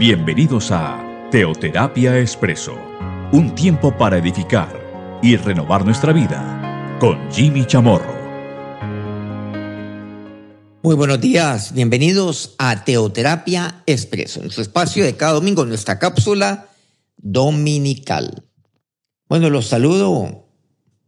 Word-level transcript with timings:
Bienvenidos 0.00 0.70
a 0.70 1.28
Teoterapia 1.30 2.18
Expreso, 2.18 2.74
un 3.32 3.54
tiempo 3.54 3.94
para 3.98 4.16
edificar 4.16 5.20
y 5.22 5.36
renovar 5.36 5.84
nuestra 5.84 6.14
vida 6.14 6.96
con 6.98 7.30
Jimmy 7.30 7.66
Chamorro. 7.66 8.14
Muy 10.82 10.94
buenos 10.94 11.20
días, 11.20 11.74
bienvenidos 11.74 12.54
a 12.56 12.82
Teoterapia 12.82 13.82
Expreso, 13.84 14.42
en 14.42 14.50
su 14.50 14.62
espacio 14.62 15.04
de 15.04 15.16
cada 15.16 15.34
domingo, 15.34 15.66
nuestra 15.66 15.98
cápsula 15.98 16.70
dominical. 17.18 18.44
Bueno, 19.28 19.50
los 19.50 19.66
saludo 19.66 20.46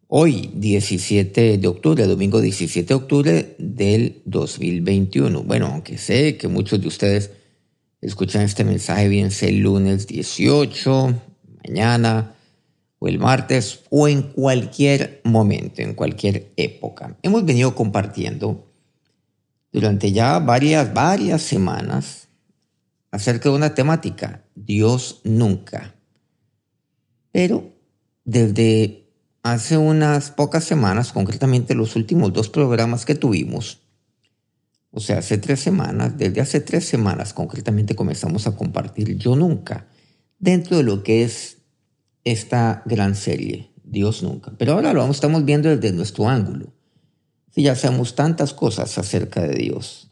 hoy, 0.06 0.50
17 0.52 1.56
de 1.56 1.66
octubre, 1.66 2.06
domingo 2.06 2.42
17 2.42 2.88
de 2.88 2.94
octubre 2.94 3.56
del 3.58 4.20
2021. 4.26 5.44
Bueno, 5.44 5.68
aunque 5.68 5.96
sé 5.96 6.36
que 6.36 6.48
muchos 6.48 6.78
de 6.78 6.88
ustedes 6.88 7.30
escuchan 8.02 8.42
este 8.42 8.64
mensaje, 8.64 9.08
bien 9.08 9.30
sea 9.30 9.48
el 9.48 9.60
lunes 9.60 10.06
18, 10.06 11.14
mañana 11.64 12.34
o 12.98 13.08
el 13.08 13.18
martes 13.18 13.80
o 13.90 14.08
en 14.08 14.22
cualquier 14.22 15.20
momento, 15.24 15.80
en 15.80 15.94
cualquier 15.94 16.52
época. 16.56 17.16
Hemos 17.22 17.44
venido 17.44 17.74
compartiendo 17.74 18.68
durante 19.72 20.12
ya 20.12 20.38
varias, 20.40 20.92
varias 20.92 21.42
semanas 21.42 22.28
acerca 23.10 23.48
de 23.48 23.54
una 23.54 23.74
temática, 23.74 24.44
Dios 24.54 25.20
nunca. 25.24 25.94
Pero 27.30 27.72
desde 28.24 29.08
hace 29.42 29.78
unas 29.78 30.30
pocas 30.30 30.64
semanas, 30.64 31.12
concretamente 31.12 31.74
los 31.74 31.96
últimos 31.96 32.32
dos 32.32 32.48
programas 32.48 33.04
que 33.04 33.14
tuvimos, 33.14 33.80
o 34.92 35.00
sea, 35.00 35.18
hace 35.18 35.38
tres 35.38 35.60
semanas, 35.60 36.18
desde 36.18 36.42
hace 36.42 36.60
tres 36.60 36.84
semanas 36.84 37.32
concretamente 37.32 37.96
comenzamos 37.96 38.46
a 38.46 38.54
compartir 38.54 39.16
Yo 39.16 39.34
Nunca 39.36 39.88
dentro 40.38 40.76
de 40.76 40.82
lo 40.82 41.02
que 41.02 41.24
es 41.24 41.58
esta 42.24 42.82
gran 42.84 43.14
serie, 43.14 43.72
Dios 43.82 44.22
Nunca. 44.22 44.52
Pero 44.58 44.74
ahora 44.74 44.92
lo 44.92 45.10
estamos 45.10 45.46
viendo 45.46 45.70
desde 45.70 45.96
nuestro 45.96 46.28
ángulo. 46.28 46.74
Si 47.54 47.62
ya 47.62 47.74
sabemos 47.74 48.14
tantas 48.14 48.52
cosas 48.52 48.98
acerca 48.98 49.42
de 49.42 49.54
Dios. 49.54 50.10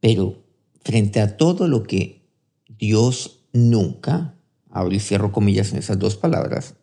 Pero 0.00 0.44
frente 0.82 1.20
a 1.20 1.36
todo 1.36 1.68
lo 1.68 1.82
que 1.82 2.26
Dios 2.78 3.44
nunca, 3.52 4.34
abro 4.70 4.94
y 4.94 5.00
cierro 5.00 5.30
comillas 5.30 5.72
en 5.72 5.78
esas 5.78 5.98
dos 5.98 6.16
palabras, 6.16 6.74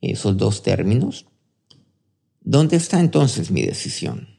esos 0.00 0.36
dos 0.36 0.62
términos, 0.62 1.26
¿dónde 2.40 2.76
está 2.76 2.98
entonces 2.98 3.50
mi 3.50 3.62
decisión? 3.62 4.33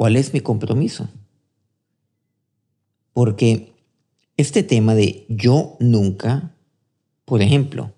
¿Cuál 0.00 0.16
es 0.16 0.32
mi 0.32 0.40
compromiso? 0.40 1.10
Porque 3.12 3.74
este 4.38 4.62
tema 4.62 4.94
de 4.94 5.26
yo 5.28 5.76
nunca, 5.78 6.56
por 7.26 7.42
ejemplo, 7.42 7.92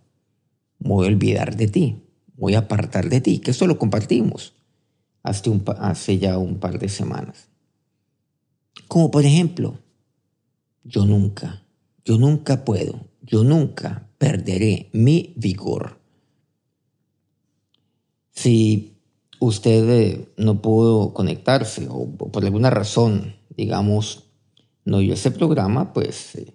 voy 0.81 1.07
a 1.07 1.11
olvidar 1.11 1.55
de 1.57 1.69
ti, 1.69 2.03
voy 2.35 2.57
a 2.57 2.67
apartar 2.67 3.09
de 3.09 3.21
ti, 3.21 3.39
que 3.39 3.53
eso 3.53 3.69
lo 3.69 3.79
compartimos 3.79 4.53
hace, 5.23 5.53
hace 5.79 6.19
ya 6.19 6.39
un 6.39 6.59
par 6.59 6.81
de 6.81 6.89
semanas. 6.89 7.51
Como 8.89 9.13
por 9.13 9.25
ejemplo, 9.25 9.79
yo 10.83 11.07
nunca, 11.07 11.63
yo 12.05 12.19
nunca 12.19 12.65
puedo, 12.65 13.07
yo 13.21 13.45
nunca 13.45 14.09
perderé 14.19 14.91
mi 14.93 15.35
vigor. 15.37 16.01
Si 18.33 18.92
usted 19.43 19.91
eh, 19.91 20.29
no 20.37 20.63
pudo 20.63 21.13
conectarse 21.13 21.89
o 21.91 22.07
por 22.07 22.45
alguna 22.45 22.71
razón, 22.71 23.35
digamos, 23.51 24.31
no 24.85 24.99
oyó 24.99 25.15
ese 25.15 25.33
programa, 25.33 25.93
pues 25.93 26.37
eh, 26.37 26.55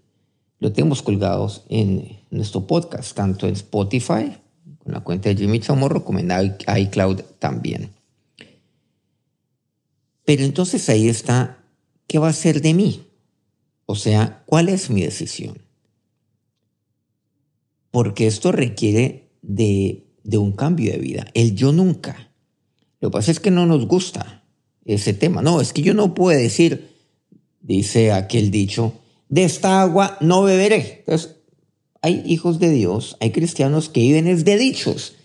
lo 0.60 0.72
tenemos 0.72 1.02
colgados 1.02 1.66
en 1.68 2.22
nuestro 2.32 2.66
podcast, 2.66 3.14
tanto 3.14 3.46
en 3.46 3.56
Spotify, 3.56 4.38
con 4.82 4.94
la 4.94 5.02
cuenta 5.02 5.28
de 5.28 5.36
Jimmy 5.36 5.60
Chamorro, 5.60 6.06
como 6.06 6.20
en 6.20 6.32
iCloud 6.78 7.22
también. 7.40 7.92
Pero 10.24 10.44
entonces 10.44 10.88
ahí 10.88 11.10
está, 11.10 11.66
¿qué 12.08 12.20
va 12.20 12.30
a 12.30 12.34
ser 12.34 12.62
de 12.62 12.74
mí? 12.74 13.06
O 13.86 13.96
sea, 13.96 14.44
¿cuál 14.46 14.70
es 14.70 14.90
mi 14.90 15.02
decisión? 15.02 15.58
Porque 17.92 18.28
esto 18.28 18.54
requiere 18.54 19.30
de, 19.42 20.08
de 20.24 20.38
un 20.38 20.54
cambio 20.54 20.94
de 20.94 21.00
vida. 21.00 21.28
El 21.34 21.54
yo 21.54 21.74
nunca. 21.74 22.27
Lo 23.00 23.10
que 23.10 23.14
pasa 23.14 23.32
es 23.32 23.40
que 23.40 23.52
no 23.52 23.66
nos 23.66 23.88
gusta 23.88 24.44
ese 24.86 25.14
tema. 25.14 25.42
No, 25.42 25.62
es 25.62 25.74
que 25.74 25.82
yo 25.82 25.94
no 25.94 26.14
puedo 26.14 26.38
decir, 26.38 26.90
dice 27.62 28.12
aquel 28.12 28.52
dicho, 28.52 28.94
de 29.30 29.44
esta 29.44 29.82
agua 29.82 30.18
no 30.22 30.44
beberé. 30.44 31.00
Entonces, 31.00 31.36
hay 32.02 32.24
hijos 32.26 32.60
de 32.60 32.72
Dios, 32.72 33.18
hay 33.20 33.32
cristianos 33.32 33.90
que 33.90 34.02
viven 34.02 34.28
es 34.28 34.46
de 34.46 34.58
dichos 34.58 35.16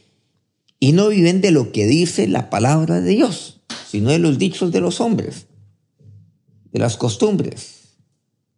y 0.81 0.93
no 0.93 1.09
viven 1.09 1.41
de 1.41 1.53
lo 1.53 1.71
que 1.71 1.87
dice 1.87 2.27
la 2.27 2.50
palabra 2.50 3.00
de 3.00 3.10
Dios, 3.10 3.60
sino 3.89 4.10
de 4.10 4.19
los 4.19 4.39
dichos 4.39 4.72
de 4.72 4.81
los 4.81 5.00
hombres, 5.00 5.47
de 6.72 6.81
las 6.81 6.97
costumbres, 6.97 7.97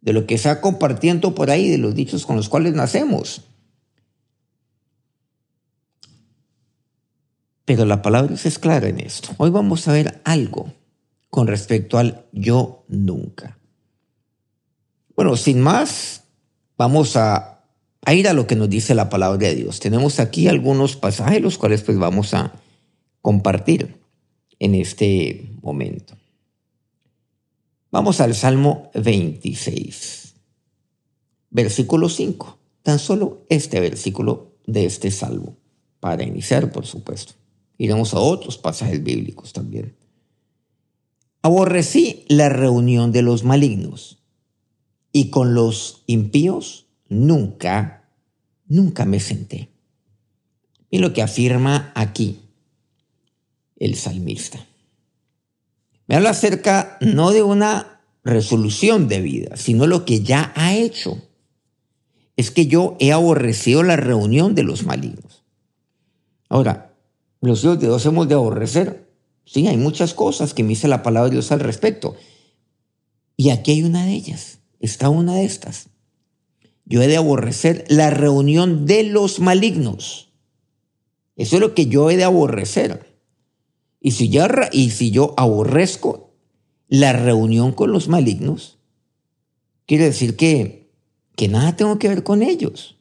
de 0.01 0.13
lo 0.13 0.25
que 0.25 0.37
se 0.37 0.49
ha 0.49 0.61
compartiendo 0.61 1.35
por 1.35 1.51
ahí, 1.51 1.69
de 1.69 1.77
los 1.77 1.93
dichos 1.93 2.25
con 2.25 2.35
los 2.35 2.49
cuales 2.49 2.73
nacemos. 2.73 3.41
Pero 7.65 7.85
la 7.85 8.03
palabra 8.03 8.35
es 8.35 8.59
clara 8.59 8.87
en 8.87 8.99
esto. 8.99 9.29
Hoy 9.37 9.49
vamos 9.49 9.87
a 9.87 9.93
ver 9.93 10.21
algo 10.23 10.71
con 11.31 11.47
respecto 11.47 11.97
al 11.97 12.25
yo 12.31 12.85
nunca. 12.87 13.57
Bueno, 15.15 15.35
sin 15.35 15.61
más, 15.61 16.23
vamos 16.77 17.15
a, 17.15 17.63
ir 18.07 18.27
a 18.27 18.33
lo 18.33 18.45
que 18.45 18.55
nos 18.55 18.69
dice 18.69 18.93
la 18.93 19.09
palabra 19.09 19.39
de 19.39 19.55
Dios. 19.55 19.79
Tenemos 19.79 20.19
aquí 20.19 20.47
algunos 20.47 20.95
pasajes, 20.95 21.41
los 21.41 21.57
cuales 21.57 21.81
pues 21.81 21.97
vamos 21.97 22.35
a 22.35 22.53
compartir 23.21 23.97
en 24.59 24.75
este 24.75 25.51
momento. 25.61 26.15
Vamos 27.91 28.21
al 28.21 28.35
Salmo 28.35 28.91
26, 28.93 30.35
versículo 31.49 32.09
5. 32.09 32.59
Tan 32.83 32.99
solo 32.99 33.45
este 33.49 33.79
versículo 33.79 34.51
de 34.67 34.85
este 34.85 35.09
salmo, 35.09 35.57
para 35.99 36.23
iniciar, 36.23 36.71
por 36.71 36.85
supuesto. 36.85 37.33
Iremos 37.77 38.13
a 38.13 38.19
otros 38.19 38.57
pasajes 38.57 39.03
bíblicos 39.03 39.53
también. 39.53 39.95
Aborrecí 41.41 42.25
la 42.27 42.49
reunión 42.49 43.11
de 43.11 43.21
los 43.21 43.43
malignos 43.43 44.19
y 45.11 45.29
con 45.29 45.53
los 45.53 46.03
impíos 46.07 46.87
nunca, 47.07 48.09
nunca 48.67 49.05
me 49.05 49.19
senté. 49.19 49.69
Y 50.89 50.99
lo 50.99 51.13
que 51.13 51.21
afirma 51.21 51.91
aquí 51.95 52.39
el 53.77 53.95
salmista. 53.95 54.65
Me 56.07 56.15
habla 56.15 56.31
acerca 56.31 56.97
no 57.01 57.31
de 57.31 57.43
una 57.43 58.01
resolución 58.23 59.07
de 59.07 59.21
vida, 59.21 59.57
sino 59.57 59.87
lo 59.87 60.05
que 60.05 60.21
ya 60.21 60.51
ha 60.55 60.75
hecho. 60.75 61.21
Es 62.37 62.51
que 62.51 62.67
yo 62.67 62.97
he 62.99 63.11
aborrecido 63.11 63.83
la 63.83 63.95
reunión 63.95 64.55
de 64.55 64.63
los 64.63 64.83
malignos. 64.83 65.43
Ahora, 66.49 66.94
los 67.41 67.63
hijos 67.63 67.79
de 67.79 67.87
Dios 67.87 68.05
hemos 68.05 68.27
de 68.27 68.35
aborrecer. 68.35 69.09
Sí, 69.45 69.67
hay 69.67 69.77
muchas 69.77 70.13
cosas 70.13 70.53
que 70.53 70.63
me 70.63 70.69
dice 70.69 70.87
la 70.87 71.03
palabra 71.03 71.29
de 71.29 71.35
Dios 71.35 71.51
al 71.51 71.59
respecto. 71.59 72.15
Y 73.37 73.49
aquí 73.49 73.71
hay 73.71 73.83
una 73.83 74.05
de 74.05 74.13
ellas. 74.13 74.59
Está 74.79 75.09
una 75.09 75.35
de 75.35 75.45
estas. 75.45 75.89
Yo 76.85 77.01
he 77.01 77.07
de 77.07 77.17
aborrecer 77.17 77.85
la 77.89 78.09
reunión 78.09 78.85
de 78.85 79.03
los 79.03 79.39
malignos. 79.39 80.29
Eso 81.35 81.55
es 81.55 81.61
lo 81.61 81.73
que 81.73 81.87
yo 81.87 82.09
he 82.09 82.17
de 82.17 82.23
aborrecer. 82.23 83.19
Y 83.99 84.11
si, 84.11 84.29
ya, 84.29 84.47
y 84.71 84.91
si 84.91 85.11
yo 85.11 85.33
aborrezco 85.37 86.35
la 86.87 87.13
reunión 87.13 87.71
con 87.71 87.91
los 87.91 88.07
malignos, 88.07 88.77
quiere 89.87 90.05
decir 90.05 90.35
que, 90.35 90.91
que 91.35 91.47
nada 91.47 91.75
tengo 91.75 91.97
que 91.97 92.09
ver 92.09 92.23
con 92.23 92.43
ellos. 92.43 92.97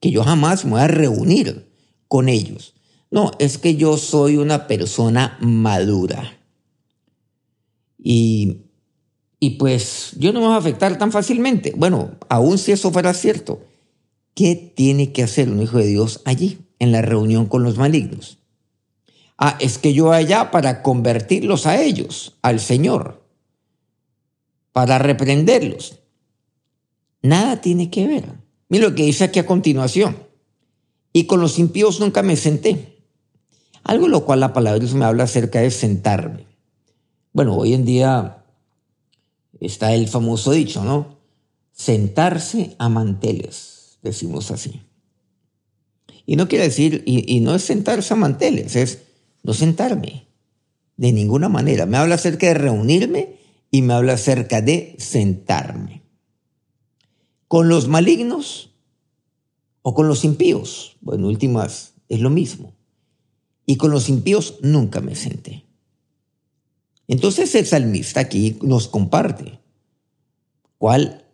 Que 0.00 0.10
yo 0.10 0.24
jamás 0.24 0.64
me 0.64 0.72
voy 0.72 0.80
a 0.80 0.88
reunir 0.88 1.70
con 2.08 2.28
ellos. 2.28 2.74
No, 3.10 3.32
es 3.38 3.58
que 3.58 3.74
yo 3.74 3.96
soy 3.96 4.36
una 4.36 4.68
persona 4.68 5.36
madura. 5.40 6.38
Y, 7.98 8.62
y 9.40 9.50
pues 9.50 10.12
yo 10.16 10.32
no 10.32 10.40
me 10.40 10.46
voy 10.46 10.54
a 10.54 10.58
afectar 10.58 10.96
tan 10.96 11.10
fácilmente. 11.10 11.72
Bueno, 11.76 12.12
aun 12.28 12.56
si 12.56 12.72
eso 12.72 12.92
fuera 12.92 13.12
cierto, 13.12 13.62
¿qué 14.34 14.54
tiene 14.54 15.12
que 15.12 15.24
hacer 15.24 15.50
un 15.50 15.60
hijo 15.60 15.78
de 15.78 15.86
Dios 15.86 16.22
allí, 16.24 16.58
en 16.78 16.92
la 16.92 17.02
reunión 17.02 17.46
con 17.46 17.64
los 17.64 17.76
malignos? 17.76 18.38
Ah, 19.36 19.56
es 19.58 19.78
que 19.78 19.92
yo 19.92 20.12
allá 20.12 20.50
para 20.50 20.82
convertirlos 20.82 21.66
a 21.66 21.82
ellos, 21.82 22.38
al 22.42 22.60
Señor, 22.60 23.24
para 24.72 24.98
reprenderlos. 24.98 25.98
Nada 27.22 27.60
tiene 27.60 27.90
que 27.90 28.06
ver. 28.06 28.34
Mira 28.68 28.88
lo 28.88 28.94
que 28.94 29.04
dice 29.04 29.24
aquí 29.24 29.40
a 29.40 29.46
continuación. 29.46 30.16
Y 31.12 31.24
con 31.24 31.40
los 31.40 31.58
impíos 31.58 31.98
nunca 31.98 32.22
me 32.22 32.36
senté 32.36 32.89
algo 33.84 34.08
lo 34.08 34.24
cual 34.24 34.40
la 34.40 34.52
palabra 34.52 34.78
Dios 34.78 34.94
me 34.94 35.04
habla 35.04 35.24
acerca 35.24 35.60
de 35.60 35.70
sentarme. 35.70 36.46
Bueno, 37.32 37.56
hoy 37.56 37.74
en 37.74 37.84
día 37.84 38.44
está 39.60 39.94
el 39.94 40.08
famoso 40.08 40.52
dicho, 40.52 40.84
¿no? 40.84 41.20
sentarse 41.80 42.76
a 42.78 42.90
manteles, 42.90 43.98
decimos 44.02 44.50
así. 44.50 44.82
Y 46.26 46.36
no 46.36 46.46
quiere 46.46 46.64
decir, 46.64 47.02
y, 47.06 47.40
no 47.40 47.54
es 47.54 47.62
sentarse 47.62 48.12
a 48.12 48.18
manteles, 48.18 48.76
es 48.76 49.02
no 49.42 49.54
sentarme 49.54 50.26
de 50.98 51.12
ninguna 51.12 51.48
manera. 51.48 51.86
Me 51.86 51.96
habla 51.96 52.16
acerca 52.16 52.48
de 52.48 52.54
reunirme 52.54 53.36
y 53.70 53.80
me 53.80 53.94
habla 53.94 54.12
acerca 54.12 54.60
de 54.60 54.94
sentarme. 54.98 56.02
Con 57.48 57.70
los 57.70 57.88
malignos 57.88 58.74
o 59.80 59.94
con 59.94 60.06
los 60.06 60.22
impíos, 60.24 60.98
bueno, 61.00 61.28
últimas 61.28 61.94
es 62.10 62.20
lo 62.20 62.28
mismo. 62.28 62.74
Y 63.70 63.76
con 63.76 63.92
los 63.92 64.08
impíos 64.08 64.56
nunca 64.62 65.00
me 65.00 65.14
senté. 65.14 65.64
Entonces 67.06 67.54
el 67.54 67.66
salmista 67.66 68.18
aquí 68.18 68.58
nos 68.62 68.88
comparte 68.88 69.60
cuál 70.76 71.24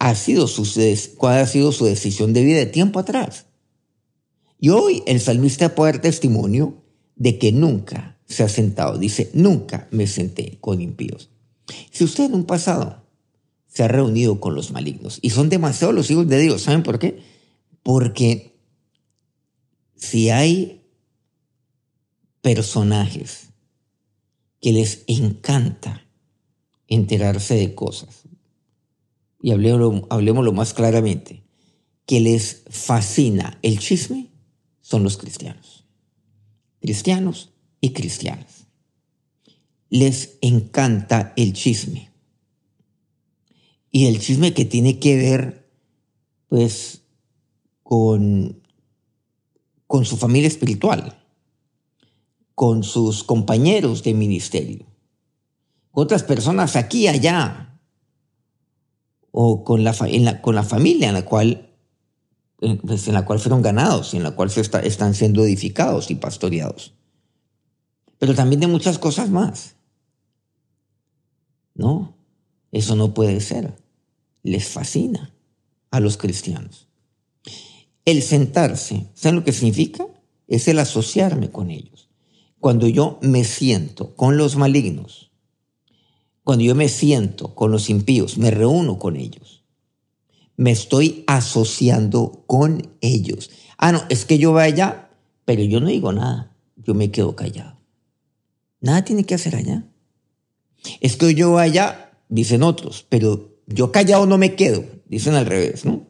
ha 0.00 0.16
sido 0.16 0.48
su, 0.48 0.68
cuál 1.16 1.38
ha 1.38 1.46
sido 1.46 1.70
su 1.70 1.84
decisión 1.84 2.32
de 2.32 2.42
vida 2.42 2.58
de 2.58 2.66
tiempo 2.66 2.98
atrás. 2.98 3.46
Y 4.58 4.70
hoy 4.70 5.04
el 5.06 5.20
salmista 5.20 5.76
puede 5.76 5.92
dar 5.92 6.00
testimonio 6.00 6.82
de 7.14 7.38
que 7.38 7.52
nunca 7.52 8.18
se 8.26 8.42
ha 8.42 8.48
sentado. 8.48 8.98
Dice, 8.98 9.30
nunca 9.32 9.86
me 9.92 10.08
senté 10.08 10.58
con 10.60 10.80
impíos. 10.80 11.30
Si 11.92 12.02
usted 12.02 12.24
en 12.24 12.34
un 12.34 12.44
pasado 12.44 13.04
se 13.68 13.84
ha 13.84 13.88
reunido 13.88 14.40
con 14.40 14.56
los 14.56 14.72
malignos, 14.72 15.20
y 15.22 15.30
son 15.30 15.48
demasiados 15.48 15.94
los 15.94 16.10
hijos 16.10 16.26
de 16.26 16.40
Dios, 16.40 16.62
¿saben 16.62 16.82
por 16.82 16.98
qué? 16.98 17.22
Porque 17.84 18.58
si 19.94 20.30
hay 20.30 20.80
personajes 22.44 23.48
que 24.60 24.74
les 24.74 25.04
encanta 25.06 26.06
enterarse 26.88 27.54
de 27.54 27.74
cosas, 27.74 28.24
y 29.40 29.50
hablemos, 29.50 30.44
lo 30.44 30.52
más 30.52 30.74
claramente, 30.74 31.42
que 32.04 32.20
les 32.20 32.64
fascina 32.68 33.58
el 33.62 33.78
chisme, 33.78 34.28
son 34.82 35.04
los 35.04 35.16
cristianos. 35.16 35.86
Cristianos 36.80 37.48
y 37.80 37.94
cristianas. 37.94 38.66
Les 39.88 40.36
encanta 40.42 41.32
el 41.38 41.54
chisme. 41.54 42.10
Y 43.90 44.04
el 44.04 44.20
chisme 44.20 44.52
que 44.52 44.66
tiene 44.66 44.98
que 44.98 45.16
ver, 45.16 45.70
pues, 46.48 47.00
con, 47.82 48.62
con 49.86 50.04
su 50.04 50.18
familia 50.18 50.48
espiritual, 50.48 51.23
con 52.54 52.82
sus 52.82 53.24
compañeros 53.24 54.02
de 54.02 54.14
ministerio, 54.14 54.86
con 55.90 56.04
otras 56.04 56.22
personas 56.22 56.76
aquí 56.76 57.02
y 57.02 57.08
allá, 57.08 57.80
o 59.30 59.64
con 59.64 59.82
la, 59.82 59.94
con 60.40 60.54
la 60.54 60.62
familia 60.62 61.08
en 61.08 61.14
la 61.14 61.24
cual 61.24 61.74
pues, 62.82 63.08
en 63.08 63.14
la 63.14 63.24
cual 63.24 63.40
fueron 63.40 63.62
ganados 63.62 64.14
y 64.14 64.16
en 64.16 64.22
la 64.22 64.30
cual 64.30 64.50
se 64.50 64.60
están 64.60 65.14
siendo 65.14 65.44
edificados 65.44 66.10
y 66.10 66.14
pastoreados. 66.14 66.94
Pero 68.18 68.34
también 68.34 68.60
de 68.60 68.66
muchas 68.68 68.98
cosas 68.98 69.28
más. 69.28 69.76
No, 71.74 72.16
eso 72.72 72.96
no 72.96 73.12
puede 73.12 73.40
ser. 73.40 73.76
Les 74.42 74.68
fascina 74.68 75.34
a 75.90 76.00
los 76.00 76.16
cristianos. 76.16 76.88
El 78.04 78.22
sentarse, 78.22 79.10
¿saben 79.14 79.36
lo 79.36 79.44
que 79.44 79.52
significa? 79.52 80.06
Es 80.46 80.68
el 80.68 80.78
asociarme 80.78 81.50
con 81.50 81.70
ellos. 81.70 82.03
Cuando 82.64 82.88
yo 82.88 83.18
me 83.20 83.44
siento 83.44 84.16
con 84.16 84.38
los 84.38 84.56
malignos, 84.56 85.30
cuando 86.42 86.64
yo 86.64 86.74
me 86.74 86.88
siento 86.88 87.54
con 87.54 87.70
los 87.70 87.90
impíos, 87.90 88.38
me 88.38 88.50
reúno 88.50 88.98
con 88.98 89.16
ellos 89.16 89.64
me 90.56 90.70
estoy 90.70 91.24
asociando 91.26 92.44
con 92.46 92.96
ellos. 93.00 93.50
Ah, 93.76 93.92
no, 93.92 94.02
es 94.08 94.24
que 94.24 94.38
yo 94.38 94.52
vaya, 94.52 95.10
pero 95.44 95.62
yo 95.62 95.80
no 95.80 95.88
digo 95.88 96.12
nada, 96.12 96.54
yo 96.76 96.94
me 96.94 97.10
quedo 97.10 97.34
callado. 97.34 97.78
Nada 98.80 99.04
tiene 99.04 99.24
que 99.24 99.34
hacer 99.34 99.56
allá. 99.56 99.84
Es 101.00 101.16
que 101.16 101.34
yo 101.34 101.52
vaya, 101.52 102.12
dicen 102.28 102.62
otros, 102.62 103.06
pero 103.08 103.58
yo 103.66 103.90
callado 103.90 104.26
no 104.26 104.38
me 104.38 104.54
quedo, 104.54 104.84
dicen 105.06 105.34
al 105.34 105.46
revés, 105.46 105.84
¿no? 105.84 106.06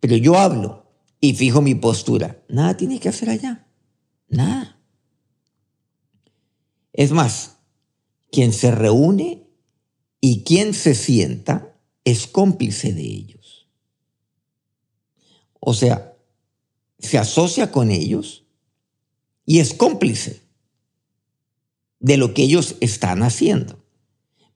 Pero 0.00 0.16
yo 0.16 0.38
hablo 0.38 0.84
y 1.20 1.34
fijo 1.34 1.62
mi 1.62 1.74
postura. 1.74 2.42
Nada 2.48 2.76
tiene 2.76 3.00
que 3.00 3.08
hacer 3.08 3.30
allá. 3.30 3.66
Nada. 4.28 4.71
Es 6.92 7.12
más, 7.12 7.56
quien 8.30 8.52
se 8.52 8.70
reúne 8.70 9.46
y 10.20 10.42
quien 10.44 10.74
se 10.74 10.94
sienta 10.94 11.74
es 12.04 12.26
cómplice 12.26 12.92
de 12.92 13.02
ellos. 13.02 13.68
O 15.60 15.74
sea, 15.74 16.16
se 16.98 17.18
asocia 17.18 17.70
con 17.70 17.90
ellos 17.90 18.44
y 19.44 19.58
es 19.60 19.74
cómplice 19.74 20.40
de 22.00 22.16
lo 22.16 22.34
que 22.34 22.42
ellos 22.42 22.76
están 22.80 23.22
haciendo. 23.22 23.78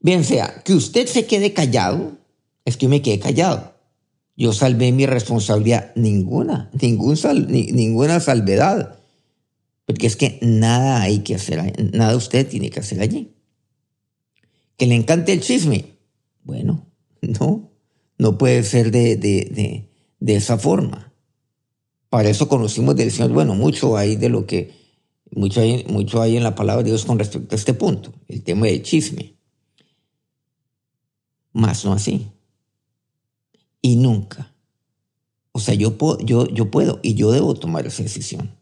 Bien 0.00 0.24
sea 0.24 0.62
que 0.64 0.74
usted 0.74 1.06
se 1.06 1.26
quede 1.26 1.52
callado, 1.52 2.18
es 2.64 2.76
que 2.76 2.86
yo 2.86 2.90
me 2.90 3.02
quedé 3.02 3.18
callado. 3.18 3.74
Yo 4.36 4.52
salvé 4.52 4.92
mi 4.92 5.06
responsabilidad, 5.06 5.92
ninguna, 5.94 6.70
ningún 6.80 7.16
ninguna 7.48 8.20
salvedad. 8.20 8.95
Porque 9.86 10.08
es 10.08 10.16
que 10.16 10.38
nada 10.42 11.00
hay 11.00 11.20
que 11.20 11.36
hacer, 11.36 11.92
nada 11.94 12.16
usted 12.16 12.46
tiene 12.46 12.70
que 12.70 12.80
hacer 12.80 13.00
allí. 13.00 13.32
Que 14.76 14.86
le 14.86 14.96
encante 14.96 15.32
el 15.32 15.40
chisme. 15.40 15.96
Bueno, 16.42 16.86
no, 17.22 17.70
no 18.18 18.36
puede 18.36 18.62
ser 18.64 18.90
de, 18.90 19.16
de, 19.16 19.88
de 20.20 20.36
esa 20.36 20.58
forma. 20.58 21.12
Para 22.10 22.28
eso 22.28 22.48
conocimos 22.48 22.96
del 22.96 23.12
Señor, 23.12 23.32
bueno, 23.32 23.54
mucho 23.54 23.96
hay 23.96 24.16
de 24.16 24.28
lo 24.28 24.46
que, 24.46 24.72
mucho 25.30 25.60
hay, 25.60 25.84
mucho 25.88 26.20
hay 26.20 26.36
en 26.36 26.42
la 26.42 26.54
palabra 26.54 26.82
de 26.82 26.90
Dios 26.90 27.04
con 27.04 27.18
respecto 27.18 27.54
a 27.54 27.58
este 27.58 27.74
punto, 27.74 28.12
el 28.28 28.42
tema 28.42 28.66
del 28.66 28.82
chisme. 28.82 29.36
Más 31.52 31.84
no 31.84 31.92
así. 31.92 32.28
Y 33.82 33.96
nunca. 33.96 34.52
O 35.52 35.60
sea, 35.60 35.74
yo, 35.74 35.96
yo, 36.20 36.46
yo 36.48 36.70
puedo 36.70 37.00
y 37.02 37.14
yo 37.14 37.30
debo 37.30 37.54
tomar 37.54 37.86
esa 37.86 38.02
decisión. 38.02 38.55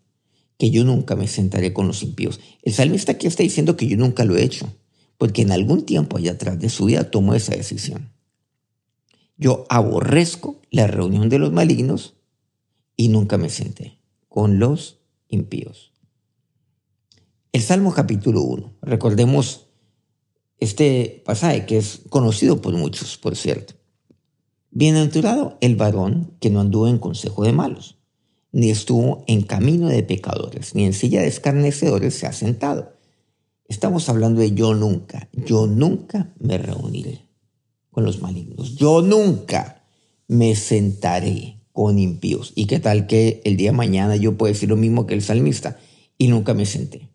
Que 0.59 0.71
yo 0.71 0.85
nunca 0.85 1.17
me 1.17 1.29
sentaré 1.29 1.73
con 1.73 1.87
los 1.87 2.03
impíos. 2.03 2.41
El 2.63 2.73
salmista 2.73 3.13
aquí 3.13 3.27
está 3.27 3.43
diciendo 3.43 3.77
que 3.77 3.87
yo 3.87 3.97
nunca 3.97 4.25
lo 4.25 4.37
he 4.37 4.45
hecho. 4.45 4.73
Porque 5.19 5.43
en 5.43 5.53
algún 5.53 5.85
tiempo 5.85 6.17
allá 6.17 6.33
atrás 6.33 6.59
de 6.59 6.69
su 6.69 6.87
vida 6.87 7.11
tomó 7.11 7.35
esa 7.35 7.55
decisión. 7.55 8.11
Yo 9.37 9.67
aborrezco 9.69 10.61
la 10.71 10.87
reunión 10.87 11.29
de 11.29 11.39
los 11.39 11.53
malignos 11.53 12.15
y 12.97 13.09
nunca 13.09 13.39
me 13.39 13.51
senté 13.51 13.99
con 14.29 14.59
los 14.59 15.01
impíos. 15.29 15.93
El 17.53 17.63
Salmo 17.63 17.93
capítulo 17.93 18.43
1, 18.43 18.79
recordemos 18.83 19.69
este 20.59 21.23
pasaje 21.25 21.67
que 21.67 21.77
es 21.77 22.03
conocido 22.09 22.61
por 22.61 22.75
muchos, 22.75 23.17
por 23.17 23.37
cierto. 23.37 23.75
Bienaventurado 24.71 25.57
el 25.61 25.77
varón 25.77 26.37
que 26.41 26.51
no 26.51 26.61
anduvo 26.61 26.89
en 26.89 26.99
consejo 26.99 27.45
de 27.45 27.53
malos, 27.53 27.99
ni 28.55 28.71
estuvo 28.71 29.25
en 29.27 29.43
camino 29.43 29.89
de 29.89 30.05
pecadores, 30.05 30.77
ni 30.77 30.85
en 30.85 30.93
silla 30.93 31.21
de 31.21 31.27
escarnecedores 31.27 32.15
se 32.15 32.29
ha 32.29 32.33
sentado. 32.33 32.93
Estamos 33.67 34.09
hablando 34.09 34.41
de 34.41 34.53
yo 34.53 34.75
nunca, 34.75 35.29
yo 35.33 35.67
nunca 35.67 36.33
me 36.39 36.57
reuniré 36.57 37.23
con 37.91 38.05
los 38.05 38.23
malignos. 38.23 38.77
Yo 38.77 39.03
nunca 39.03 39.83
me 40.29 40.55
sentaré 40.55 41.63
con 41.73 41.99
impíos. 41.99 42.53
¿Y 42.55 42.67
qué 42.67 42.79
tal 42.79 43.09
que 43.09 43.43
el 43.45 43.57
día 43.57 43.73
de 43.73 43.77
mañana 43.77 44.15
yo 44.15 44.39
puedo 44.39 44.53
decir 44.53 44.69
lo 44.69 44.77
mismo 44.77 45.05
que 45.05 45.15
el 45.15 45.23
salmista? 45.23 45.77
Y 46.17 46.29
nunca 46.29 46.55
me 46.55 46.65
senté. 46.65 47.09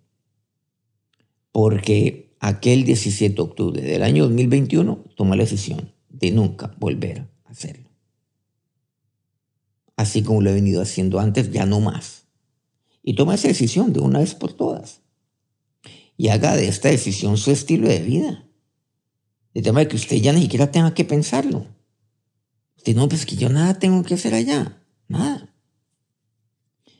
Porque 1.53 2.36
aquel 2.41 2.84
17 2.84 3.34
de 3.34 3.41
octubre 3.41 3.81
del 3.81 4.03
año 4.03 4.25
2021 4.25 5.05
tomé 5.15 5.38
la 5.38 5.43
decisión 5.43 5.93
de 6.10 6.31
nunca 6.31 6.75
volver 6.79 7.19
a 7.46 7.51
hacerlo. 7.51 7.88
Así 9.99 10.23
como 10.23 10.41
lo 10.41 10.49
he 10.49 10.53
venido 10.53 10.81
haciendo 10.81 11.19
antes, 11.19 11.51
ya 11.51 11.65
no 11.65 11.81
más. 11.81 12.23
Y 13.03 13.15
toma 13.15 13.35
esa 13.35 13.49
decisión 13.49 13.91
de 13.91 13.99
una 13.99 14.19
vez 14.19 14.33
por 14.33 14.53
todas. 14.53 15.01
Y 16.15 16.29
haga 16.29 16.55
de 16.55 16.69
esta 16.69 16.87
decisión 16.87 17.35
su 17.35 17.51
estilo 17.51 17.89
de 17.89 17.99
vida. 17.99 18.47
De 19.53 19.61
tema 19.61 19.81
de 19.81 19.89
que 19.89 19.97
usted 19.97 20.15
ya 20.15 20.31
ni 20.31 20.43
siquiera 20.43 20.71
tenga 20.71 20.93
que 20.93 21.03
pensarlo. 21.03 21.65
Usted 22.77 22.95
no, 22.95 23.09
pues 23.09 23.25
que 23.25 23.35
yo 23.35 23.49
nada 23.49 23.77
tengo 23.77 24.01
que 24.03 24.13
hacer 24.13 24.33
allá. 24.33 24.81
Nada. 25.09 25.53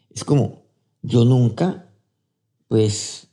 Es 0.10 0.26
como, 0.26 0.64
yo 1.02 1.24
nunca, 1.24 1.94
pues, 2.68 3.30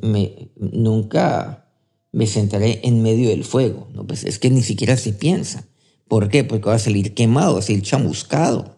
me, 0.00 0.50
nunca 0.56 1.68
me 2.10 2.26
sentaré 2.26 2.80
en 2.84 3.02
medio 3.02 3.28
del 3.28 3.44
fuego. 3.44 3.86
No, 3.92 4.06
pues 4.06 4.24
es 4.24 4.38
que 4.38 4.48
ni 4.48 4.62
siquiera 4.62 4.96
se 4.96 5.12
piensa. 5.12 5.68
¿Por 6.08 6.30
qué? 6.30 6.42
Porque 6.42 6.70
va 6.70 6.76
a 6.76 6.78
salir 6.78 7.12
quemado, 7.12 7.52
va 7.52 7.58
a 7.58 7.62
salir 7.62 7.82
chamuscado. 7.82 8.77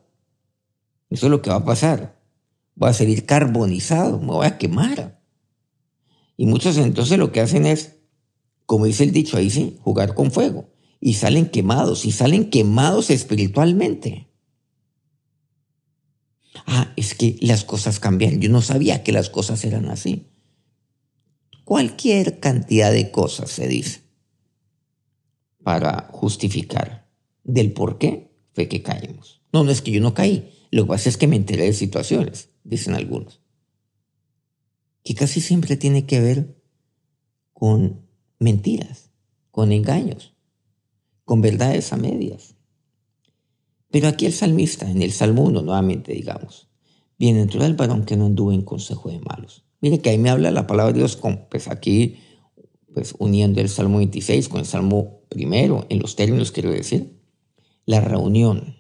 Eso 1.10 1.26
es 1.26 1.30
lo 1.30 1.42
que 1.42 1.50
va 1.50 1.56
a 1.56 1.64
pasar. 1.64 2.18
Va 2.82 2.88
a 2.88 2.94
salir 2.94 3.26
carbonizado, 3.26 4.20
me 4.20 4.28
voy 4.28 4.46
a 4.46 4.56
quemar. 4.56 5.20
Y 6.36 6.46
muchos 6.46 6.78
entonces 6.78 7.18
lo 7.18 7.32
que 7.32 7.40
hacen 7.40 7.66
es 7.66 8.00
como 8.70 8.84
dice 8.84 9.02
el 9.02 9.10
dicho 9.10 9.36
ahí, 9.36 9.50
sí, 9.50 9.78
jugar 9.80 10.14
con 10.14 10.30
fuego. 10.30 10.70
y 11.00 11.14
salen 11.14 11.50
quemados, 11.50 12.04
y 12.04 12.12
salen 12.12 12.50
quemados 12.50 13.10
espiritualmente. 13.10 14.30
Ah, 16.66 16.92
es 16.94 17.16
que 17.16 17.36
las 17.40 17.64
cosas 17.64 17.98
cambian. 17.98 18.40
Yo 18.40 18.48
no 18.48 18.62
sabía 18.62 19.02
que 19.02 19.10
las 19.10 19.28
cosas 19.28 19.64
eran 19.64 19.86
así. 19.86 20.28
Cualquier 21.64 22.38
cantidad 22.38 22.92
de 22.92 23.10
cosas 23.10 23.50
se 23.50 23.66
dice 23.66 24.02
para 25.64 26.08
justificar 26.12 27.10
del 27.42 27.72
por 27.72 27.98
qué 27.98 28.36
fue 28.52 28.68
que 28.68 28.84
caímos. 28.84 29.42
No, 29.52 29.64
no 29.64 29.72
es 29.72 29.82
que 29.82 29.90
yo 29.90 30.00
no 30.00 30.14
caí. 30.14 30.48
Lo 30.70 30.84
que 30.84 30.88
pasa 30.88 31.08
es 31.08 31.16
que 31.16 31.26
me 31.26 31.36
enteré 31.36 31.64
de 31.64 31.72
situaciones, 31.72 32.50
dicen 32.64 32.94
algunos, 32.94 33.40
que 35.02 35.14
casi 35.14 35.40
siempre 35.40 35.76
tiene 35.76 36.06
que 36.06 36.20
ver 36.20 36.56
con 37.52 38.06
mentiras, 38.38 39.10
con 39.50 39.72
engaños, 39.72 40.34
con 41.24 41.40
verdades 41.40 41.92
a 41.92 41.96
medias. 41.96 42.54
Pero 43.90 44.08
aquí 44.08 44.26
el 44.26 44.32
salmista, 44.32 44.88
en 44.88 45.02
el 45.02 45.12
Salmo 45.12 45.42
1 45.44 45.62
nuevamente, 45.62 46.12
digamos, 46.12 46.68
dentro 47.18 47.64
el 47.64 47.74
varón 47.74 48.04
que 48.04 48.16
no 48.16 48.26
anduvo 48.26 48.52
en 48.52 48.62
consejo 48.62 49.10
de 49.10 49.20
malos. 49.20 49.64
Mire 49.80 50.00
que 50.00 50.10
ahí 50.10 50.18
me 50.18 50.30
habla 50.30 50.50
la 50.50 50.66
palabra 50.66 50.92
de 50.92 51.00
Dios, 51.00 51.16
con, 51.16 51.46
pues 51.50 51.68
aquí, 51.68 52.16
pues 52.94 53.14
uniendo 53.18 53.60
el 53.60 53.68
Salmo 53.68 53.98
26 53.98 54.48
con 54.48 54.60
el 54.60 54.66
Salmo 54.66 55.22
primero, 55.28 55.86
en 55.90 56.00
los 56.00 56.16
términos 56.16 56.52
quiero 56.52 56.70
decir, 56.70 57.20
la 57.86 58.00
reunión 58.00 58.79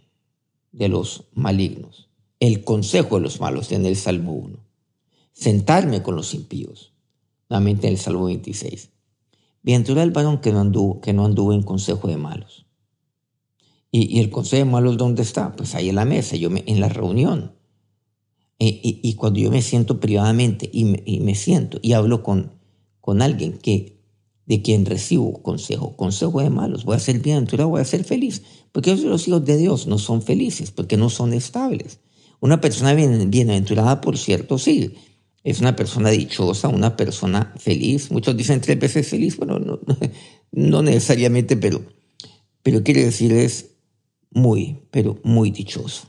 de 0.72 0.88
los 0.88 1.24
malignos, 1.34 2.08
el 2.38 2.64
consejo 2.64 3.16
de 3.16 3.22
los 3.22 3.40
malos 3.40 3.72
en 3.72 3.86
el 3.86 3.96
Salmo 3.96 4.32
1, 4.32 4.58
sentarme 5.32 6.02
con 6.02 6.16
los 6.16 6.34
impíos, 6.34 6.92
nuevamente 7.48 7.86
en 7.86 7.94
el 7.94 7.98
Salmo 7.98 8.24
26. 8.24 8.90
Bienaventurado 9.62 10.06
el 10.06 10.12
varón 10.12 10.40
que 10.40 10.52
no 10.52 10.60
anduvo, 10.60 11.00
que 11.00 11.12
no 11.12 11.26
anduvo 11.26 11.52
en 11.52 11.62
consejo 11.62 12.08
de 12.08 12.16
malos. 12.16 12.66
Y, 13.92 14.20
el 14.20 14.30
consejo 14.30 14.64
de 14.64 14.70
malos, 14.70 14.96
¿dónde 14.96 15.22
está? 15.22 15.52
Pues 15.56 15.74
ahí 15.74 15.88
en 15.88 15.96
la 15.96 16.04
mesa, 16.04 16.36
yo 16.36 16.48
me, 16.48 16.62
en 16.66 16.80
la 16.80 16.88
reunión. 16.88 17.56
Y, 18.58 19.14
cuando 19.14 19.40
yo 19.40 19.50
me 19.50 19.62
siento 19.62 20.00
privadamente 20.00 20.68
y 20.70 20.84
me, 20.84 21.34
siento 21.34 21.78
y 21.80 21.94
hablo 21.94 22.22
con, 22.22 22.52
con 23.00 23.22
alguien 23.22 23.56
que 23.56 23.99
de 24.50 24.62
quien 24.62 24.84
recibo 24.84 25.44
consejo, 25.44 25.94
consejo 25.96 26.40
de 26.40 26.50
malos, 26.50 26.84
voy 26.84 26.96
a 26.96 26.98
ser 26.98 27.20
bienaventurado, 27.20 27.68
voy 27.68 27.82
a 27.82 27.84
ser 27.84 28.02
feliz, 28.02 28.42
porque 28.72 28.96
los 28.96 29.28
hijos 29.28 29.44
de 29.44 29.56
Dios 29.56 29.86
no 29.86 29.96
son 29.96 30.22
felices, 30.22 30.72
porque 30.72 30.96
no 30.96 31.08
son 31.08 31.32
estables. 31.34 32.00
Una 32.40 32.60
persona 32.60 32.92
bien, 32.94 33.30
bienaventurada, 33.30 34.00
por 34.00 34.18
cierto, 34.18 34.58
sí, 34.58 34.96
es 35.44 35.60
una 35.60 35.76
persona 35.76 36.10
dichosa, 36.10 36.66
una 36.66 36.96
persona 36.96 37.54
feliz. 37.58 38.10
Muchos 38.10 38.36
dicen 38.36 38.60
tres 38.60 38.76
veces 38.76 39.06
feliz, 39.06 39.36
bueno, 39.36 39.60
no, 39.60 39.78
no 40.50 40.82
necesariamente, 40.82 41.56
pero, 41.56 41.84
pero 42.64 42.82
quiere 42.82 43.04
decir 43.04 43.32
es 43.32 43.76
muy, 44.32 44.80
pero 44.90 45.20
muy 45.22 45.52
dichoso. 45.52 46.08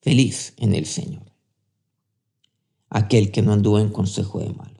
Feliz 0.00 0.54
en 0.58 0.76
el 0.76 0.86
Señor. 0.86 1.24
Aquel 2.88 3.32
que 3.32 3.42
no 3.42 3.52
anduvo 3.52 3.80
en 3.80 3.88
consejo 3.88 4.38
de 4.38 4.50
malos. 4.50 4.73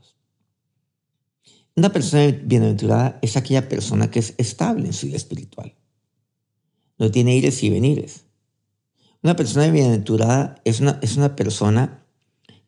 Una 1.76 1.92
persona 1.92 2.30
bienaventurada 2.44 3.18
es 3.20 3.36
aquella 3.36 3.68
persona 3.68 4.10
que 4.10 4.20
es 4.20 4.34
estable 4.38 4.86
en 4.86 4.92
su 4.92 5.06
vida 5.06 5.16
espiritual. 5.16 5.74
No 6.98 7.10
tiene 7.10 7.36
ires 7.36 7.62
y 7.64 7.70
venires. 7.70 8.26
Una 9.22 9.34
persona 9.34 9.68
bienaventurada 9.68 10.60
es 10.64 10.80
una, 10.80 11.00
es 11.02 11.16
una 11.16 11.34
persona 11.34 12.06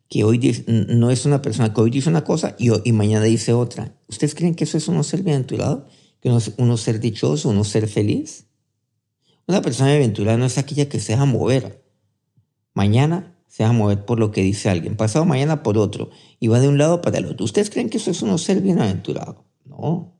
que 0.08 0.24
hoy 0.24 0.40
no 0.66 1.10
es 1.10 1.24
una 1.24 1.42
persona 1.42 1.72
que 1.72 1.80
hoy 1.80 1.90
dice 1.90 2.08
una 2.08 2.24
cosa 2.24 2.56
y, 2.58 2.70
y 2.88 2.92
mañana 2.92 3.24
dice 3.24 3.52
otra. 3.52 3.94
¿Ustedes 4.08 4.34
creen 4.34 4.54
que 4.54 4.64
eso 4.64 4.76
es 4.76 4.88
uno 4.88 5.04
ser 5.04 5.22
bienaventurado? 5.22 5.86
¿Que 6.20 6.28
uno, 6.28 6.40
uno 6.56 6.76
ser 6.76 6.98
dichoso, 6.98 7.50
uno 7.50 7.62
ser 7.62 7.86
feliz? 7.88 8.46
Una 9.46 9.62
persona 9.62 9.90
bienaventurada 9.90 10.38
no 10.38 10.46
es 10.46 10.58
aquella 10.58 10.88
que 10.88 10.98
se 10.98 11.12
deja 11.12 11.26
mover. 11.26 11.84
Mañana 12.74 13.35
se 13.48 13.62
deja 13.62 13.72
mover 13.72 14.04
por 14.04 14.18
lo 14.18 14.30
que 14.30 14.42
dice 14.42 14.68
alguien, 14.68 14.96
pasado 14.96 15.24
mañana 15.24 15.62
por 15.62 15.78
otro, 15.78 16.10
y 16.40 16.48
va 16.48 16.60
de 16.60 16.68
un 16.68 16.78
lado 16.78 17.00
para 17.00 17.18
el 17.18 17.26
otro. 17.26 17.44
¿Ustedes 17.44 17.70
creen 17.70 17.88
que 17.88 17.98
eso 17.98 18.10
es 18.10 18.22
uno 18.22 18.38
ser 18.38 18.60
bienaventurado? 18.60 19.44
No. 19.64 20.14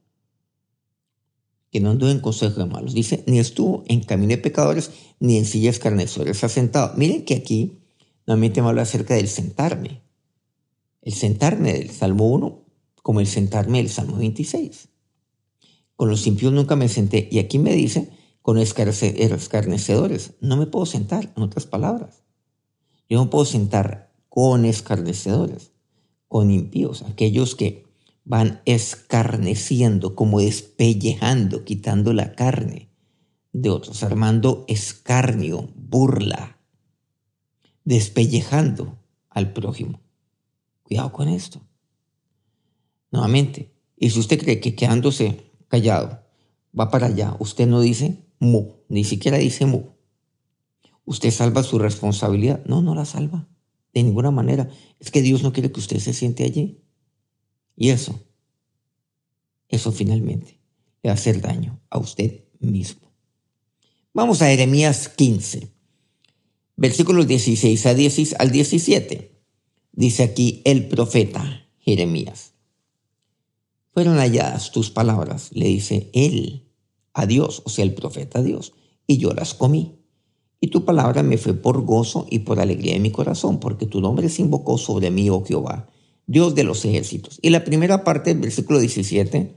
Que 1.71 1.80
no 1.80 1.90
anduvo 1.90 2.11
en 2.11 2.21
consejo 2.21 2.61
de 2.61 2.66
malos. 2.66 2.95
Dice, 2.95 3.25
ni 3.26 3.38
estuvo 3.38 3.85
en 3.88 4.00
camino 4.00 4.30
de 4.30 4.38
pecadores, 4.38 4.90
ni 5.21 5.37
en 5.37 5.45
sillas 5.45 5.78
carnesores 5.78 6.42
ha 6.45 6.49
sentado. 6.49 6.95
Miren 6.97 7.25
que 7.25 7.35
aquí 7.35 7.83
nuevamente 8.26 8.62
me 8.62 8.68
habla 8.68 8.83
acerca 8.83 9.14
del 9.14 9.28
sentarme. 9.28 10.02
El 11.02 11.12
sentarme 11.12 11.73
del 11.73 11.90
Salmo 11.90 12.28
1 12.28 12.64
como 13.02 13.21
el 13.21 13.26
sentarme 13.26 13.78
del 13.78 13.90
Salmo 13.90 14.16
26. 14.16 14.88
Con 15.95 16.09
los 16.09 16.26
impíos 16.26 16.52
nunca 16.52 16.76
me 16.76 16.88
senté. 16.88 17.28
Y 17.30 17.38
aquí 17.38 17.59
me 17.59 17.73
dice 17.75 18.11
con 18.42 18.59
escarnecedores. 18.59 20.35
No 20.40 20.56
me 20.56 20.66
puedo 20.66 20.87
sentar, 20.87 21.33
en 21.37 21.42
otras 21.42 21.66
palabras. 21.66 22.25
Yo 23.08 23.18
no 23.18 23.30
puedo 23.30 23.44
sentar 23.44 24.12
con 24.28 24.64
escarnecedores, 24.64 25.72
con 26.28 26.50
impíos, 26.50 27.02
aquellos 27.02 27.54
que 27.54 27.86
van 28.25 28.60
escarneciendo, 28.64 30.16
como 30.16 30.40
despellejando, 30.40 31.64
quitando 31.64 32.12
la 32.12 32.34
carne 32.34 32.90
de 33.52 33.70
otros, 33.70 34.02
armando 34.02 34.64
escarnio, 34.68 35.68
burla, 35.76 36.58
despellejando 37.84 38.98
al 39.30 39.52
prójimo. 39.52 40.00
Cuidado 40.82 41.12
con 41.12 41.28
esto. 41.28 41.60
Nuevamente, 43.10 43.72
y 43.96 44.10
si 44.10 44.18
usted 44.18 44.38
cree 44.38 44.60
que 44.60 44.75
quedándose 44.75 45.50
callado 45.68 46.20
va 46.78 46.90
para 46.90 47.06
allá, 47.06 47.36
usted 47.38 47.66
no 47.66 47.80
dice, 47.80 48.26
mu, 48.38 48.72
ni 48.88 49.04
siquiera 49.04 49.38
dice 49.38 49.66
mu. 49.66 49.96
¿Usted 51.06 51.30
salva 51.30 51.62
su 51.62 51.78
responsabilidad? 51.78 52.62
No, 52.66 52.82
no 52.82 52.94
la 52.94 53.06
salva. 53.06 53.48
De 53.94 54.02
ninguna 54.02 54.30
manera. 54.30 54.68
Es 55.00 55.10
que 55.10 55.22
Dios 55.22 55.42
no 55.42 55.52
quiere 55.52 55.72
que 55.72 55.80
usted 55.80 55.98
se 55.98 56.12
siente 56.12 56.44
allí. 56.44 56.82
Y 57.76 57.90
eso, 57.90 58.20
eso 59.68 59.92
finalmente 59.92 60.60
le 61.02 61.08
va 61.08 61.12
a 61.12 61.14
hacer 61.14 61.40
daño 61.40 61.80
a 61.90 61.98
usted 61.98 62.44
mismo. 62.58 63.12
Vamos 64.12 64.42
a 64.42 64.46
Jeremías 64.46 65.08
15, 65.10 65.70
versículos 66.76 67.26
16 67.26 67.86
al 68.38 68.50
17. 68.50 69.42
Dice 69.92 70.22
aquí 70.22 70.62
el 70.64 70.88
profeta 70.88 71.68
Jeremías. 71.78 72.54
Fueron 73.92 74.18
halladas 74.18 74.72
tus 74.72 74.90
palabras, 74.90 75.50
le 75.52 75.68
dice 75.68 76.10
él 76.12 76.68
a 77.12 77.26
Dios, 77.26 77.62
o 77.64 77.70
sea, 77.70 77.84
el 77.84 77.94
profeta 77.94 78.40
a 78.40 78.42
Dios, 78.42 78.75
y 79.06 79.18
yo 79.18 79.32
las 79.32 79.54
comí. 79.54 79.98
Y 80.60 80.68
tu 80.68 80.84
palabra 80.84 81.22
me 81.22 81.38
fue 81.38 81.54
por 81.54 81.82
gozo 81.82 82.26
y 82.30 82.40
por 82.40 82.60
alegría 82.60 82.94
de 82.94 83.00
mi 83.00 83.10
corazón, 83.10 83.60
porque 83.60 83.86
tu 83.86 84.00
nombre 84.00 84.28
se 84.28 84.42
invocó 84.42 84.78
sobre 84.78 85.10
mí, 85.10 85.28
oh 85.30 85.44
Jehová, 85.44 85.88
Dios 86.26 86.54
de 86.54 86.64
los 86.64 86.84
ejércitos. 86.84 87.38
Y 87.42 87.50
la 87.50 87.64
primera 87.64 88.04
parte 88.04 88.30
del 88.30 88.40
versículo 88.40 88.78
17, 88.78 89.54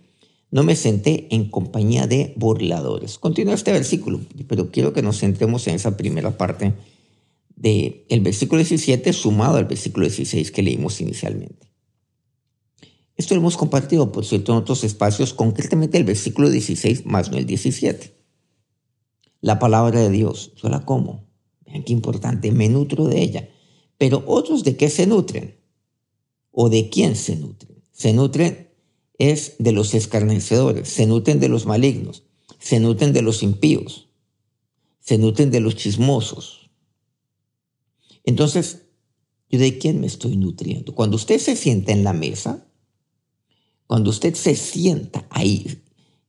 no 0.52 0.64
me 0.64 0.76
senté 0.76 1.28
en 1.32 1.50
compañía 1.50 2.08
de 2.08 2.34
burladores. 2.36 3.20
Continúa 3.20 3.54
este 3.54 3.72
versículo, 3.72 4.20
pero 4.48 4.72
quiero 4.72 4.94
que 4.94 5.02
nos 5.02 5.20
centremos 5.20 5.68
en 5.68 5.76
esa 5.76 5.96
primera 5.96 6.38
parte 6.38 6.74
del 7.56 8.06
el 8.10 8.22
versículo 8.22 8.60
17 8.60 9.14
sumado 9.14 9.58
al 9.58 9.66
versículo 9.66 10.08
16 10.08 10.52
que 10.52 10.64
leímos 10.64 11.02
inicialmente. 11.02 11.68
Esto 13.16 13.36
lo 13.36 13.42
hemos 13.42 13.58
compartido, 13.58 14.12
por 14.12 14.26
cierto, 14.26 14.54
en 14.54 14.60
otros 14.60 14.84
espacios, 14.84 15.34
concretamente 15.34 15.98
el 15.98 16.06
versículo 16.06 16.50
16 16.50 17.06
más 17.06 17.30
no 17.32 17.38
el 17.38 17.46
17. 17.46 18.19
La 19.42 19.60
palabra 19.60 20.02
de 20.02 20.10
Dios, 20.10 20.54
yo 20.56 20.70
la 20.70 20.86
como. 20.86 21.28
Vean 21.66 21.84
qué 21.84 21.94
importante, 21.94 22.52
me 22.52 22.68
nutro 22.68 23.06
de 23.06 23.22
ella. 23.22 23.50
Pero 23.98 24.24
otros 24.28 24.64
de 24.64 24.76
qué 24.76 24.90
se 24.90 25.08
nutren? 25.08 25.60
¿O 26.52 26.70
de 26.70 26.90
quién 26.90 27.16
se 27.16 27.36
nutren? 27.36 27.84
Se 27.92 28.14
nutren 28.14 28.70
es 29.18 29.56
de 29.60 29.74
los 29.74 29.94
escarnecedores, 29.94 30.88
se 30.88 31.06
nutren 31.06 31.40
de 31.40 31.50
los 31.50 31.66
malignos, 31.66 32.24
se 32.58 32.80
nutren 32.80 33.12
de 33.12 33.22
los 33.22 33.44
impíos, 33.44 34.10
se 35.02 35.18
nutren 35.18 35.52
de 35.52 35.60
los 35.60 35.76
chismosos. 35.76 36.72
Entonces, 38.24 38.86
¿yo 39.50 39.60
de 39.60 39.78
quién 39.78 40.00
me 40.00 40.08
estoy 40.08 40.38
nutriendo? 40.38 40.96
Cuando 40.96 41.18
usted 41.18 41.40
se 41.40 41.58
sienta 41.58 41.92
en 41.92 42.06
la 42.06 42.14
mesa, 42.14 42.66
cuando 43.88 44.10
usted 44.10 44.36
se 44.36 44.56
sienta 44.56 45.28
ahí, 45.30 45.84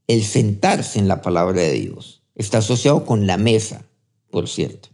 el 0.09 0.25
sentarse 0.25 0.99
en 0.99 1.07
la 1.07 1.23
palabra 1.23 1.62
de 1.62 1.73
Dios 1.73 2.19
está 2.40 2.59
asociado 2.59 3.04
con 3.04 3.26
la 3.26 3.37
mesa, 3.37 3.87
por 4.30 4.49
cierto. 4.49 4.88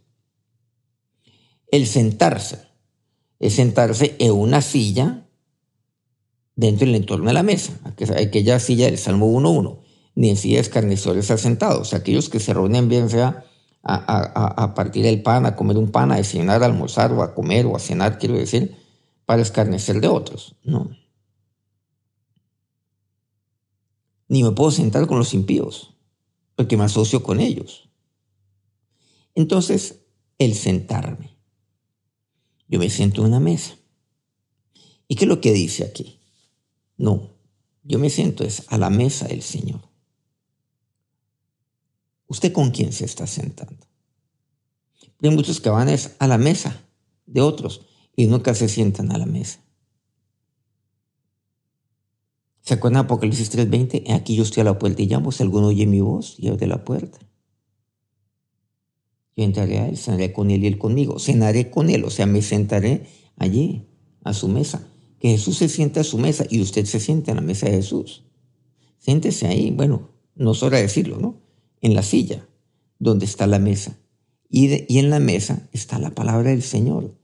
El 1.68 1.86
sentarse 1.86 2.60
es 3.38 3.54
sentarse 3.54 4.16
en 4.18 4.32
una 4.32 4.62
silla 4.62 5.28
dentro 6.54 6.86
del 6.86 6.94
entorno 6.94 7.26
de 7.26 7.34
la 7.34 7.42
mesa, 7.42 7.78
aquella 7.84 8.58
silla 8.58 8.86
del 8.86 8.98
Salmo 8.98 9.26
1.1, 9.26 9.78
ni 10.14 10.30
en 10.30 10.36
sillas 10.36 10.68
carnizores 10.68 11.30
asentados, 11.30 11.92
aquellos 11.92 12.28
que 12.28 12.40
se 12.40 12.54
reúnen 12.54 12.88
bien 12.88 13.10
sea 13.10 13.44
a, 13.82 14.74
partir 14.74 15.06
el 15.06 15.22
pan, 15.22 15.46
a 15.46 15.54
comer 15.54 15.76
un 15.76 15.90
pan, 15.90 16.10
a 16.10 16.16
desayunar, 16.16 16.62
a 16.62 16.66
almorzar 16.66 17.12
o 17.12 17.22
a 17.22 17.34
comer 17.34 17.66
o 17.66 17.76
a 17.76 17.78
cenar, 17.78 18.18
quiero 18.18 18.36
decir, 18.36 18.74
para 19.26 19.42
escarnecer 19.42 20.00
de 20.00 20.08
otros. 20.08 20.56
No. 20.64 20.90
ni 24.28 24.42
me 24.42 24.52
puedo 24.52 24.70
sentar 24.70 25.06
con 25.06 25.18
los 25.18 25.34
impíos. 25.34 25.95
Porque 26.56 26.76
me 26.76 26.84
asocio 26.84 27.22
con 27.22 27.40
ellos. 27.40 27.88
Entonces, 29.34 30.06
el 30.38 30.54
sentarme. 30.54 31.36
Yo 32.68 32.78
me 32.78 32.90
siento 32.90 33.20
en 33.20 33.28
una 33.28 33.40
mesa. 33.40 33.76
¿Y 35.06 35.14
qué 35.14 35.24
es 35.24 35.28
lo 35.28 35.40
que 35.40 35.52
dice 35.52 35.84
aquí? 35.84 36.18
No, 36.96 37.30
yo 37.84 37.98
me 37.98 38.10
siento 38.10 38.42
es 38.42 38.64
a 38.68 38.78
la 38.78 38.90
mesa 38.90 39.28
del 39.28 39.42
Señor. 39.42 39.82
¿Usted 42.26 42.52
con 42.52 42.70
quién 42.70 42.92
se 42.92 43.04
está 43.04 43.26
sentando? 43.26 43.86
Hay 45.22 45.30
muchos 45.30 45.60
que 45.60 45.70
van 45.70 45.88
a 46.18 46.26
la 46.26 46.38
mesa 46.38 46.82
de 47.26 47.40
otros 47.40 47.82
y 48.16 48.26
nunca 48.26 48.54
se 48.54 48.68
sientan 48.68 49.12
a 49.12 49.18
la 49.18 49.26
mesa. 49.26 49.60
¿Se 52.66 52.74
acuerdan 52.74 53.04
Apocalipsis 53.04 53.48
3:20? 53.52 54.12
Aquí 54.12 54.34
yo 54.34 54.42
estoy 54.42 54.62
a 54.62 54.64
la 54.64 54.76
puerta 54.76 55.00
y 55.00 55.06
llamo, 55.06 55.30
si 55.30 55.40
alguno 55.40 55.68
oye 55.68 55.86
mi 55.86 56.00
voz 56.00 56.34
y 56.36 56.48
abre 56.48 56.66
la 56.66 56.84
puerta. 56.84 57.20
Yo 59.36 59.44
entraré 59.44 59.78
a 59.78 59.88
él, 59.88 59.96
cenaré 59.96 60.32
con 60.32 60.50
él 60.50 60.64
y 60.64 60.66
él 60.66 60.76
conmigo. 60.76 61.20
Cenaré 61.20 61.70
con 61.70 61.90
él, 61.90 62.02
o 62.02 62.10
sea, 62.10 62.26
me 62.26 62.42
sentaré 62.42 63.06
allí, 63.36 63.86
a 64.24 64.32
su 64.32 64.48
mesa. 64.48 64.88
Que 65.20 65.28
Jesús 65.28 65.58
se 65.58 65.68
siente 65.68 66.00
a 66.00 66.04
su 66.04 66.18
mesa 66.18 66.44
y 66.50 66.60
usted 66.60 66.86
se 66.86 66.98
siente 66.98 67.30
en 67.30 67.36
la 67.36 67.42
mesa 67.42 67.66
de 67.66 67.76
Jesús. 67.76 68.24
Siéntese 68.98 69.46
ahí, 69.46 69.70
bueno, 69.70 70.10
no 70.34 70.50
es 70.50 70.62
hora 70.64 70.78
de 70.78 70.82
decirlo, 70.82 71.18
¿no? 71.20 71.40
En 71.82 71.94
la 71.94 72.02
silla, 72.02 72.48
donde 72.98 73.26
está 73.26 73.46
la 73.46 73.60
mesa. 73.60 73.96
Y, 74.50 74.92
y 74.92 74.98
en 74.98 75.10
la 75.10 75.20
mesa 75.20 75.68
está 75.70 76.00
la 76.00 76.16
palabra 76.16 76.50
del 76.50 76.64
Señor. 76.64 77.16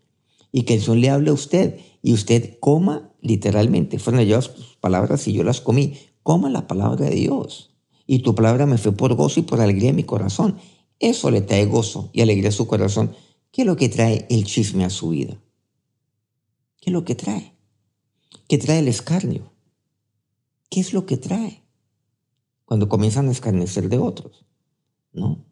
Y 0.52 0.62
que 0.62 0.74
el 0.74 0.82
Señor 0.82 0.98
le 0.98 1.10
hable 1.10 1.30
a 1.30 1.34
usted 1.34 1.80
y 2.00 2.12
usted 2.12 2.60
coma 2.60 3.11
literalmente. 3.22 3.98
Fueron 3.98 4.22
llevadas 4.24 4.54
tus 4.54 4.76
palabras 4.76 5.26
y 5.26 5.32
yo 5.32 5.44
las 5.44 5.62
comí. 5.62 5.96
Coma 6.22 6.50
la 6.50 6.66
palabra 6.66 7.06
de 7.06 7.14
Dios. 7.14 7.70
Y 8.06 8.18
tu 8.18 8.34
palabra 8.34 8.66
me 8.66 8.76
fue 8.76 8.92
por 8.92 9.14
gozo 9.14 9.40
y 9.40 9.44
por 9.44 9.60
alegría 9.60 9.90
en 9.90 9.96
mi 9.96 10.04
corazón. 10.04 10.58
Eso 10.98 11.30
le 11.30 11.40
trae 11.40 11.64
gozo 11.66 12.10
y 12.12 12.20
alegría 12.20 12.50
a 12.50 12.52
su 12.52 12.66
corazón. 12.66 13.14
¿Qué 13.50 13.62
es 13.62 13.66
lo 13.66 13.76
que 13.76 13.88
trae 13.88 14.26
el 14.28 14.44
chisme 14.44 14.84
a 14.84 14.90
su 14.90 15.10
vida? 15.10 15.40
¿Qué 16.80 16.90
es 16.90 16.92
lo 16.92 17.04
que 17.04 17.14
trae? 17.14 17.54
¿Qué 18.48 18.58
trae 18.58 18.80
el 18.80 18.88
escarnio? 18.88 19.52
¿Qué 20.68 20.80
es 20.80 20.92
lo 20.92 21.06
que 21.06 21.16
trae? 21.16 21.62
Cuando 22.64 22.88
comienzan 22.88 23.28
a 23.28 23.32
escarnecer 23.32 23.88
de 23.88 23.98
otros. 23.98 24.44
No. 25.12 25.44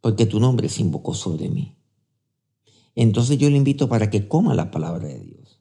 Porque 0.00 0.26
tu 0.26 0.40
nombre 0.40 0.68
se 0.68 0.82
invocó 0.82 1.14
sobre 1.14 1.48
mí. 1.48 1.76
Entonces 2.94 3.38
yo 3.38 3.48
le 3.48 3.56
invito 3.56 3.88
para 3.88 4.10
que 4.10 4.28
coma 4.28 4.54
la 4.54 4.70
palabra 4.70 5.08
de 5.08 5.20
Dios. 5.20 5.51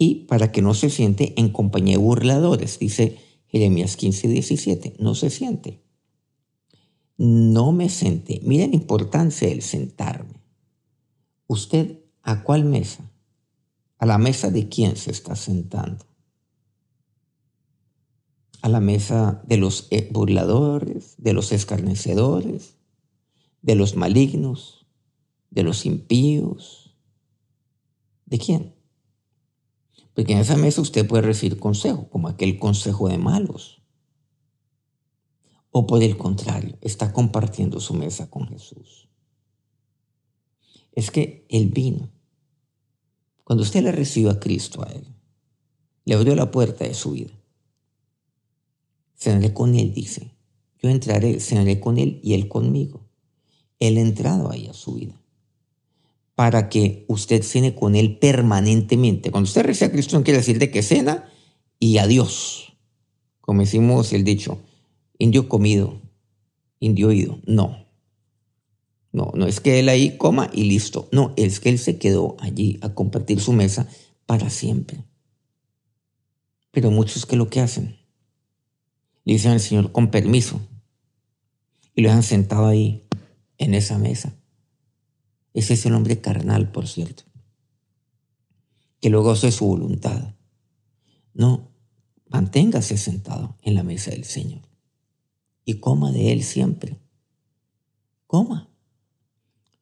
Y 0.00 0.24
para 0.24 0.50
que 0.50 0.62
no 0.62 0.72
se 0.72 0.88
siente 0.88 1.34
en 1.36 1.50
compañía 1.50 1.98
de 1.98 2.02
burladores, 2.02 2.78
dice 2.78 3.18
Jeremías 3.48 3.96
15, 3.96 4.28
17, 4.28 4.94
no 4.98 5.14
se 5.14 5.28
siente. 5.28 5.84
No 7.18 7.72
me 7.72 7.90
senté. 7.90 8.40
Miren 8.42 8.70
la 8.70 8.76
importancia 8.76 9.48
del 9.48 9.60
sentarme. 9.60 10.40
¿Usted 11.46 12.00
a 12.22 12.42
cuál 12.42 12.64
mesa? 12.64 13.12
¿A 13.98 14.06
la 14.06 14.16
mesa 14.16 14.50
de 14.50 14.70
quién 14.70 14.96
se 14.96 15.10
está 15.10 15.36
sentando? 15.36 16.06
¿A 18.62 18.70
la 18.70 18.80
mesa 18.80 19.42
de 19.46 19.58
los 19.58 19.86
eh, 19.90 20.08
burladores, 20.10 21.14
de 21.18 21.34
los 21.34 21.52
escarnecedores, 21.52 22.76
de 23.60 23.74
los 23.74 23.96
malignos? 23.96 24.80
de 25.50 25.62
los 25.64 25.84
impíos. 25.84 26.94
¿De 28.26 28.38
quién? 28.38 28.74
Porque 30.20 30.34
en 30.34 30.40
esa 30.40 30.58
mesa 30.58 30.82
usted 30.82 31.08
puede 31.08 31.22
recibir 31.22 31.58
consejo, 31.58 32.10
como 32.10 32.28
aquel 32.28 32.58
consejo 32.58 33.08
de 33.08 33.16
malos. 33.16 33.80
O 35.70 35.86
por 35.86 36.02
el 36.02 36.18
contrario, 36.18 36.76
está 36.82 37.10
compartiendo 37.14 37.80
su 37.80 37.94
mesa 37.94 38.28
con 38.28 38.46
Jesús. 38.46 39.08
Es 40.92 41.10
que 41.10 41.46
Él 41.48 41.68
vino. 41.68 42.10
Cuando 43.44 43.62
usted 43.62 43.82
le 43.82 43.92
recibió 43.92 44.28
a 44.28 44.38
Cristo 44.38 44.82
a 44.82 44.92
Él, 44.92 45.06
le 46.04 46.14
abrió 46.16 46.34
la 46.34 46.50
puerta 46.50 46.84
de 46.84 46.92
su 46.92 47.12
vida. 47.12 47.32
Cenaré 49.16 49.54
con 49.54 49.74
Él, 49.74 49.94
dice. 49.94 50.36
Yo 50.82 50.90
entraré, 50.90 51.40
cenaré 51.40 51.80
con 51.80 51.96
Él 51.96 52.20
y 52.22 52.34
Él 52.34 52.46
conmigo. 52.46 53.08
Él 53.78 53.96
ha 53.96 54.02
entrado 54.02 54.52
ahí 54.52 54.66
a 54.66 54.74
su 54.74 54.96
vida 54.96 55.19
para 56.40 56.70
que 56.70 57.04
usted 57.06 57.42
cene 57.42 57.74
con 57.74 57.94
Él 57.94 58.16
permanentemente. 58.16 59.30
Cuando 59.30 59.46
usted 59.46 59.62
recibe 59.62 59.88
a 59.88 59.92
Cristo 59.92 60.16
no 60.16 60.24
quiere 60.24 60.38
decir 60.38 60.58
de 60.58 60.70
que 60.70 60.82
cena 60.82 61.30
y 61.78 61.98
adiós. 61.98 62.78
Como 63.42 63.60
decimos 63.60 64.14
el 64.14 64.24
dicho, 64.24 64.58
indio 65.18 65.50
comido, 65.50 66.00
indio 66.78 67.08
oído. 67.08 67.40
No. 67.44 67.86
No, 69.12 69.32
no 69.34 69.46
es 69.46 69.60
que 69.60 69.80
Él 69.80 69.90
ahí 69.90 70.16
coma 70.16 70.48
y 70.50 70.64
listo. 70.64 71.10
No, 71.12 71.34
es 71.36 71.60
que 71.60 71.68
Él 71.68 71.78
se 71.78 71.98
quedó 71.98 72.38
allí 72.40 72.78
a 72.80 72.94
compartir 72.94 73.38
su 73.38 73.52
mesa 73.52 73.86
para 74.24 74.48
siempre. 74.48 75.04
Pero 76.70 76.90
muchos 76.90 77.26
que 77.26 77.36
lo 77.36 77.50
que 77.50 77.60
hacen, 77.60 77.98
le 79.26 79.34
dicen 79.34 79.50
al 79.52 79.60
Señor 79.60 79.92
con 79.92 80.10
permiso 80.10 80.58
y 81.94 82.00
lo 82.00 82.10
han 82.10 82.22
sentado 82.22 82.66
ahí 82.66 83.06
en 83.58 83.74
esa 83.74 83.98
mesa 83.98 84.39
ese 85.60 85.74
es 85.74 85.86
el 85.86 85.94
hombre 85.94 86.20
carnal, 86.20 86.72
por 86.72 86.88
cierto, 86.88 87.22
que 89.00 89.10
luego 89.10 89.30
hace 89.30 89.52
su 89.52 89.66
voluntad. 89.66 90.34
No, 91.32 91.70
manténgase 92.26 92.96
sentado 92.96 93.56
en 93.62 93.74
la 93.74 93.82
mesa 93.82 94.10
del 94.10 94.24
Señor 94.24 94.62
y 95.64 95.74
coma 95.74 96.12
de 96.12 96.32
Él 96.32 96.42
siempre. 96.42 96.98
Coma 98.26 98.70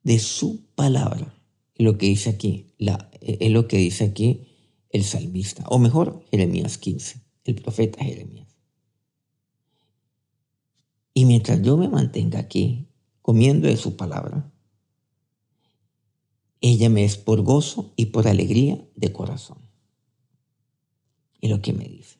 de 0.02 0.18
su 0.18 0.66
palabra. 0.74 1.34
Lo 1.76 1.96
que 1.96 2.06
dice 2.06 2.30
aquí, 2.30 2.74
la, 2.78 3.10
es 3.20 3.50
lo 3.50 3.68
que 3.68 3.76
dice 3.76 4.04
aquí 4.04 4.48
el 4.90 5.04
salmista, 5.04 5.64
o 5.68 5.78
mejor, 5.78 6.24
Jeremías 6.30 6.78
15, 6.78 7.20
el 7.44 7.54
profeta 7.54 8.04
Jeremías. 8.04 8.48
Y 11.14 11.24
mientras 11.24 11.62
yo 11.62 11.76
me 11.76 11.88
mantenga 11.88 12.38
aquí 12.38 12.88
comiendo 13.22 13.68
de 13.68 13.76
su 13.76 13.96
palabra, 13.96 14.50
ella 16.60 16.88
me 16.88 17.04
es 17.04 17.16
por 17.16 17.42
gozo 17.42 17.92
y 17.96 18.06
por 18.06 18.26
alegría 18.26 18.84
de 18.96 19.12
corazón. 19.12 19.58
Y 21.40 21.48
lo 21.48 21.62
que 21.62 21.72
me 21.72 21.84
dice. 21.84 22.18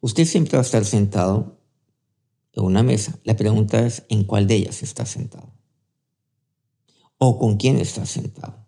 Usted 0.00 0.24
siempre 0.24 0.56
va 0.56 0.62
a 0.62 0.66
estar 0.66 0.84
sentado 0.84 1.58
en 2.52 2.64
una 2.64 2.82
mesa. 2.82 3.18
La 3.24 3.36
pregunta 3.36 3.86
es 3.86 4.04
en 4.08 4.24
cuál 4.24 4.46
de 4.46 4.56
ellas 4.56 4.82
está 4.82 5.06
sentado. 5.06 5.52
¿O 7.18 7.38
con 7.38 7.56
quién 7.56 7.78
está 7.78 8.06
sentado? 8.06 8.66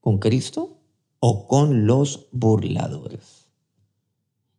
¿Con 0.00 0.18
Cristo 0.18 0.78
o 1.18 1.46
con 1.46 1.86
los 1.86 2.28
burladores? 2.32 3.48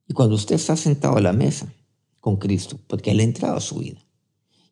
Y 0.07 0.13
cuando 0.13 0.35
usted 0.35 0.55
está 0.55 0.75
sentado 0.75 1.17
a 1.17 1.21
la 1.21 1.33
mesa 1.33 1.73
con 2.19 2.37
Cristo, 2.37 2.79
porque 2.87 3.11
Él 3.11 3.19
ha 3.19 3.23
entrado 3.23 3.57
a 3.57 3.61
su 3.61 3.79
vida 3.79 4.05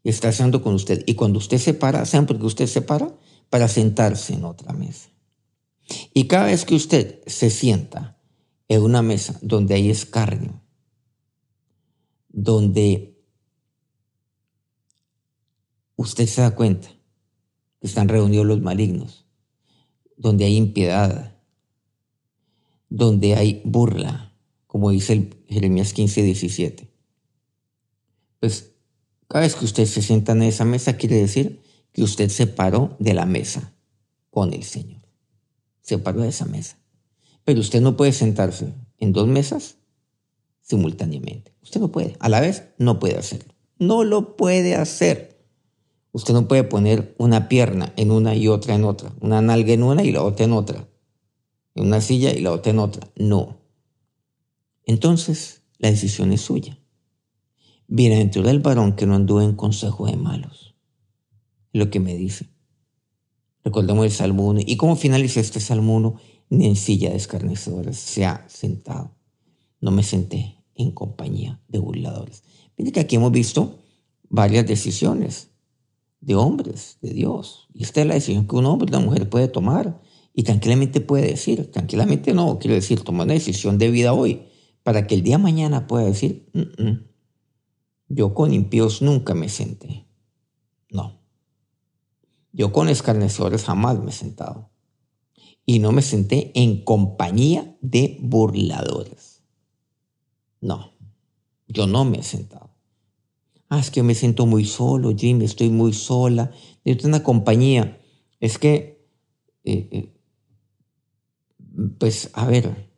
y 0.03 0.09
está 0.09 0.29
haciendo 0.29 0.61
con 0.61 0.73
usted, 0.73 1.03
y 1.07 1.15
cuando 1.15 1.39
usted 1.39 1.57
se 1.57 1.73
para, 1.73 2.05
¿saben 2.05 2.27
por 2.27 2.37
qué 2.37 2.45
usted 2.45 2.67
se 2.67 2.81
para? 2.81 3.17
Para 3.49 3.67
sentarse 3.67 4.33
en 4.33 4.45
otra 4.45 4.73
mesa. 4.73 5.09
Y 6.13 6.27
cada 6.27 6.45
vez 6.45 6.65
que 6.65 6.75
usted 6.75 7.21
se 7.25 7.49
sienta 7.49 8.19
en 8.67 8.83
una 8.83 9.01
mesa 9.01 9.37
donde 9.41 9.73
hay 9.73 9.89
escarnio, 9.89 10.61
donde 12.29 13.17
usted 15.95 16.27
se 16.27 16.41
da 16.41 16.55
cuenta 16.55 16.89
que 17.81 17.87
están 17.87 18.07
reunidos 18.07 18.45
los 18.45 18.61
malignos, 18.61 19.25
donde 20.15 20.45
hay 20.45 20.55
impiedad, 20.55 21.35
donde 22.89 23.35
hay 23.35 23.61
burla, 23.65 24.33
como 24.67 24.91
dice 24.91 25.29
Jeremías 25.47 25.93
15, 25.93 26.21
17. 26.21 26.91
Pues 28.39 28.71
cada 29.27 29.45
vez 29.45 29.55
que 29.55 29.65
usted 29.65 29.85
se 29.85 30.01
sienta 30.01 30.33
en 30.33 30.43
esa 30.43 30.65
mesa 30.65 30.97
quiere 30.97 31.15
decir 31.15 31.61
que 31.93 32.03
usted 32.03 32.29
se 32.29 32.47
paró 32.47 32.95
de 32.99 33.13
la 33.13 33.25
mesa 33.25 33.73
con 34.29 34.53
el 34.53 34.63
Señor. 34.63 35.01
Se 35.81 35.97
paró 35.97 36.21
de 36.21 36.29
esa 36.29 36.45
mesa. 36.45 36.77
Pero 37.43 37.59
usted 37.59 37.81
no 37.81 37.97
puede 37.97 38.11
sentarse 38.11 38.73
en 38.97 39.13
dos 39.13 39.27
mesas 39.27 39.77
simultáneamente. 40.61 41.53
Usted 41.63 41.79
no 41.79 41.91
puede. 41.91 42.15
A 42.19 42.29
la 42.29 42.41
vez 42.41 42.63
no 42.77 42.99
puede 42.99 43.17
hacerlo. 43.17 43.53
No 43.79 44.03
lo 44.03 44.35
puede 44.35 44.75
hacer. 44.75 45.39
Usted 46.11 46.33
no 46.33 46.47
puede 46.47 46.63
poner 46.63 47.15
una 47.17 47.49
pierna 47.49 47.93
en 47.95 48.11
una 48.11 48.35
y 48.35 48.47
otra 48.47 48.75
en 48.75 48.83
otra. 48.83 49.13
Una 49.21 49.41
nalga 49.41 49.73
en 49.73 49.83
una 49.83 50.03
y 50.03 50.11
la 50.11 50.23
otra 50.23 50.45
en 50.45 50.53
otra. 50.53 50.87
En 51.75 51.87
una 51.87 52.01
silla 52.01 52.31
y 52.33 52.41
la 52.41 52.51
otra 52.51 52.71
en 52.71 52.79
otra. 52.79 53.09
No. 53.15 53.57
Entonces, 54.85 55.63
la 55.77 55.89
decisión 55.89 56.33
es 56.33 56.41
suya. 56.41 56.77
Bienaventurado 57.87 58.51
el 58.51 58.59
varón 58.59 58.95
que 58.95 59.07
no 59.07 59.15
anduvo 59.15 59.41
en 59.41 59.55
consejo 59.55 60.05
de 60.05 60.17
malos 60.17 60.68
lo 61.73 61.89
que 61.89 61.99
me 61.99 62.15
dice. 62.15 62.49
Recordemos 63.63 64.05
el 64.05 64.11
Salmo 64.11 64.47
1. 64.47 64.61
¿Y 64.65 64.77
cómo 64.77 64.95
finaliza 64.95 65.39
este 65.39 65.59
Salmo 65.59 65.95
1? 65.95 66.15
Ni 66.49 66.65
en 66.65 66.75
silla 66.75 67.11
de 67.11 67.17
escarnecedores 67.17 67.97
se 67.97 68.25
ha 68.25 68.45
sentado. 68.47 69.15
No 69.81 69.91
me 69.91 70.03
senté 70.03 70.63
en 70.75 70.91
compañía 70.91 71.61
de 71.67 71.79
burladores. 71.79 72.43
Mire 72.77 72.91
que 72.91 73.01
aquí 73.01 73.17
hemos 73.17 73.31
visto 73.31 73.79
varias 74.29 74.65
decisiones 74.65 75.49
de 76.21 76.35
hombres, 76.35 76.97
de 77.01 77.13
Dios. 77.13 77.67
Y 77.73 77.83
esta 77.83 78.01
es 78.01 78.07
la 78.07 78.13
decisión 78.13 78.47
que 78.47 78.55
un 78.55 78.65
hombre 78.65 78.89
una 78.89 79.05
mujer 79.05 79.29
puede 79.29 79.47
tomar 79.47 80.01
y 80.33 80.43
tranquilamente 80.43 81.01
puede 81.01 81.27
decir, 81.27 81.69
tranquilamente 81.71 82.33
no, 82.33 82.59
quiero 82.59 82.75
decir, 82.75 83.01
tomar 83.01 83.25
una 83.25 83.33
decisión 83.33 83.77
de 83.77 83.89
vida 83.91 84.13
hoy 84.13 84.43
para 84.83 85.05
que 85.07 85.15
el 85.15 85.23
día 85.23 85.37
mañana 85.37 85.87
pueda 85.87 86.05
decir, 86.05 86.49
mm, 86.53 86.83
mm, 86.83 87.03
yo 88.09 88.33
con 88.33 88.53
impíos 88.53 89.01
nunca 89.01 89.33
me 89.33 89.49
senté. 89.49 90.07
No. 90.89 91.18
Yo 92.51 92.71
con 92.71 92.89
escarnecedores 92.89 93.63
jamás 93.63 93.99
me 93.99 94.09
he 94.09 94.13
sentado. 94.13 94.69
Y 95.65 95.79
no 95.79 95.91
me 95.91 96.01
senté 96.01 96.51
en 96.55 96.83
compañía 96.83 97.77
de 97.81 98.17
burladores. 98.21 99.43
No, 100.61 100.91
yo 101.67 101.87
no 101.87 102.05
me 102.05 102.19
he 102.19 102.23
sentado. 102.23 102.69
Ah, 103.69 103.79
es 103.79 103.91
que 103.91 104.01
me 104.01 104.15
siento 104.15 104.47
muy 104.47 104.65
solo, 104.65 105.15
Jimmy, 105.15 105.45
estoy 105.45 105.69
muy 105.69 105.93
sola. 105.93 106.51
Necesito 106.83 107.07
una 107.07 107.23
compañía. 107.23 108.01
Es 108.39 108.57
que, 108.57 109.07
eh, 109.63 109.89
eh, 109.91 110.19
pues, 111.99 112.31
a 112.33 112.45
ver, 112.45 112.89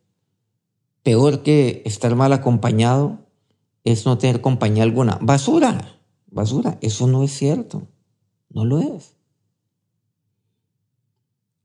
peor 1.02 1.42
que 1.42 1.82
estar 1.84 2.14
mal 2.16 2.32
acompañado 2.32 3.26
es 3.84 4.06
no 4.06 4.16
tener 4.16 4.40
compañía 4.40 4.82
alguna. 4.82 5.18
Basura, 5.20 6.00
basura, 6.26 6.78
eso 6.80 7.06
no 7.06 7.22
es 7.22 7.32
cierto. 7.32 7.88
No 8.48 8.64
lo 8.64 8.78
es. 8.80 9.16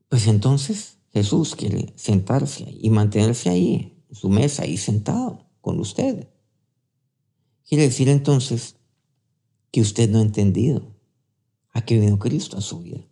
Pues 0.08 0.26
entonces 0.26 0.98
Jesús 1.12 1.54
quiere 1.54 1.92
sentarse 1.96 2.76
y 2.80 2.90
mantenerse 2.90 3.50
ahí, 3.50 4.04
en 4.08 4.14
su 4.14 4.28
mesa, 4.28 4.62
ahí 4.62 4.76
sentado 4.76 5.46
con 5.60 5.78
usted. 5.80 6.28
Quiere 7.68 7.84
decir 7.84 8.08
entonces 8.08 8.76
que 9.70 9.82
usted 9.82 10.08
no 10.08 10.18
ha 10.18 10.22
entendido 10.22 10.94
a 11.72 11.82
qué 11.82 11.98
vino 11.98 12.18
Cristo 12.18 12.56
a 12.56 12.62
su 12.62 12.80
vida, 12.80 13.06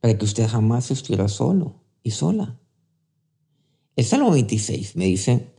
para 0.00 0.18
que 0.18 0.24
usted 0.24 0.48
jamás 0.48 0.90
estuviera 0.90 1.28
solo 1.28 1.84
y 2.02 2.10
sola. 2.10 2.58
El 3.94 4.04
Salmo 4.04 4.30
26 4.30 4.96
me 4.96 5.04
dice, 5.04 5.54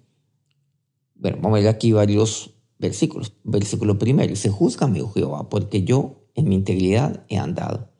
bueno, 1.15 1.37
vamos 1.41 1.57
a 1.57 1.61
ver 1.61 1.69
aquí 1.69 1.91
varios 1.91 2.55
versículos. 2.79 3.33
Versículo 3.43 3.97
primero, 3.97 4.29
dice, 4.29 4.49
júzgame, 4.49 5.01
oh 5.01 5.11
Jehová, 5.11 5.47
porque 5.49 5.83
yo 5.83 6.27
en 6.33 6.49
mi 6.49 6.55
integridad 6.55 7.25
he 7.29 7.37
andado. 7.37 7.90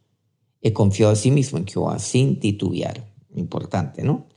He 0.62 0.74
confiado 0.74 1.12
a 1.12 1.16
sí 1.16 1.32
mismo 1.32 1.58
en 1.58 1.66
Jehová 1.66 2.00
sin 2.00 2.40
titubear. 2.40 3.12
Importante, 3.36 4.04
¿no? 4.04 4.28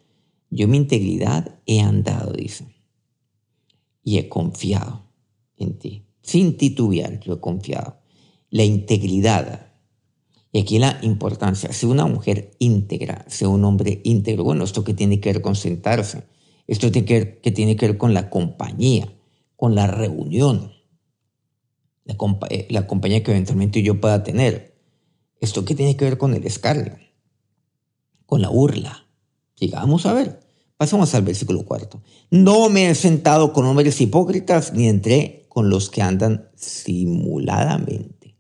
Yo 0.51 0.69
mi 0.69 0.77
integridad 0.77 1.59
he 1.67 1.81
andado, 1.81 2.33
dice. 2.33 2.67
Y 4.03 4.19
he 4.19 4.29
confiado 4.29 5.05
en 5.57 5.79
ti. 5.79 6.07
Sin 6.23 6.57
titubear, 6.57 7.21
yo 7.21 7.35
he 7.35 7.41
confiado. 7.41 7.99
La 8.51 8.65
integridad. 8.65 9.73
Y 10.53 10.61
aquí 10.61 10.79
la 10.79 10.99
importancia, 11.03 11.73
ser 11.73 11.89
una 11.89 12.07
mujer 12.07 12.53
íntegra, 12.61 13.25
ser 13.29 13.49
un 13.49 13.65
hombre 13.65 14.01
íntegro. 14.05 14.45
Bueno, 14.45 14.63
esto 14.65 14.85
que 14.85 14.95
tiene 14.95 15.21
que 15.21 15.33
ver 15.33 15.43
con 15.43 15.57
sentarse, 15.57 16.23
esto 16.69 16.93
tiene 16.93 17.07
que, 17.07 17.15
ver, 17.19 17.41
tiene 17.55 17.77
que 17.77 17.89
ver 17.89 17.99
con 17.99 18.15
la 18.15 18.31
compañía, 18.31 19.13
con 19.57 19.75
la 19.75 19.89
reunión, 19.89 20.73
la, 22.05 22.17
eh, 22.51 22.69
la 22.71 22.87
compañía 22.87 23.23
que 23.23 23.33
eventualmente 23.33 23.83
yo 23.83 24.01
pueda 24.01 24.23
tener. 24.23 24.74
Esto 25.41 25.65
que 25.65 25.75
tiene 25.75 25.97
que 25.97 26.05
ver 26.05 26.19
con 26.19 26.35
el 26.35 26.45
escarnio, 26.47 26.99
con 28.27 28.43
la 28.43 28.49
burla. 28.49 29.07
Sigamos 29.57 30.07
a 30.07 30.13
ver. 30.13 30.41
Pasamos 30.77 31.15
al 31.15 31.23
versículo 31.23 31.65
cuarto. 31.65 32.03
No 32.31 32.69
me 32.69 32.91
he 32.91 32.95
sentado 32.95 33.53
con 33.53 33.65
hombres 33.67 34.01
hipócritas 34.01 34.73
ni 34.73 34.89
entré 34.89 35.47
con 35.49 35.71
los 35.71 35.89
que 35.89 36.03
andan 36.03 36.51
simuladamente. 36.57 38.37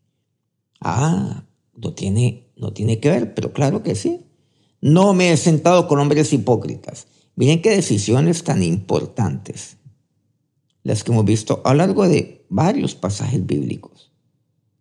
Ah, 0.81 1.45
no 1.75 1.95
tiene, 1.95 2.53
no 2.57 2.73
tiene 2.73 2.99
que 3.01 3.11
ver, 3.11 3.35
pero 3.35 3.53
claro 3.53 3.83
que 3.83 3.95
sí. 3.95 4.27
No 4.81 5.15
me 5.15 5.33
he 5.33 5.37
sentado 5.37 5.87
con 5.87 5.99
hombres 5.99 6.33
hipócritas 6.33 7.07
Miren 7.37 7.63
qué 7.63 7.71
decisiones 7.71 8.45
tan 8.45 8.63
importantes 8.63 9.79
las 10.85 11.03
que 11.03 11.13
hemos 11.13 11.25
visto 11.25 11.63
a 11.65 11.73
lo 11.73 11.79
largo 11.79 12.07
de 12.07 12.47
varios 12.49 12.95
pasajes 12.95 13.45
bíblicos. 13.45 14.13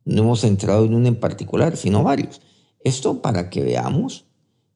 No 0.05 0.23
hemos 0.23 0.43
entrado 0.43 0.85
en 0.85 0.93
uno 0.93 1.07
en 1.07 1.19
particular, 1.19 1.77
sino 1.77 2.03
varios. 2.03 2.41
Esto 2.83 3.21
para 3.21 3.49
que 3.49 3.63
veamos 3.63 4.25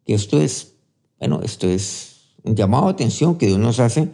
que 0.06 0.14
esto 0.14 0.40
es, 0.40 0.76
bueno, 1.20 1.42
esto 1.44 1.68
es 1.68 2.34
un 2.44 2.56
llamado 2.56 2.86
de 2.86 2.92
atención 2.92 3.38
que 3.38 3.48
Dios 3.48 3.60
nos 3.60 3.80
hace 3.80 4.12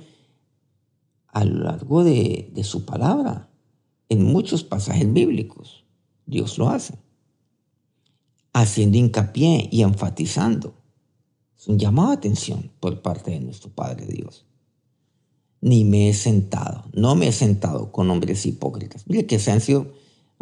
a 1.27 1.45
lo 1.45 1.63
largo 1.63 2.03
de, 2.03 2.51
de 2.53 2.63
su 2.63 2.85
palabra, 2.85 3.49
en 4.09 4.23
muchos 4.23 4.63
pasajes 4.63 5.11
bíblicos. 5.11 5.85
Dios 6.25 6.57
lo 6.57 6.69
hace, 6.69 6.95
haciendo 8.53 8.97
hincapié 8.97 9.67
y 9.71 9.81
enfatizando 9.81 10.83
es 11.63 11.69
un 11.69 11.79
llamado 11.79 12.09
de 12.09 12.15
atención 12.15 12.73
por 12.81 13.01
parte 13.01 13.31
de 13.31 13.39
nuestro 13.39 13.69
Padre 13.69 14.05
Dios. 14.05 14.45
Ni 15.61 15.85
me 15.85 16.09
he 16.09 16.13
sentado, 16.13 16.89
no 16.91 17.15
me 17.15 17.29
he 17.29 17.31
sentado 17.31 17.89
con 17.93 18.09
hombres 18.09 18.45
hipócritas. 18.45 19.07
Mire 19.07 19.25
que 19.25 19.39
se 19.39 19.49
han 19.49 19.61
sido, 19.61 19.93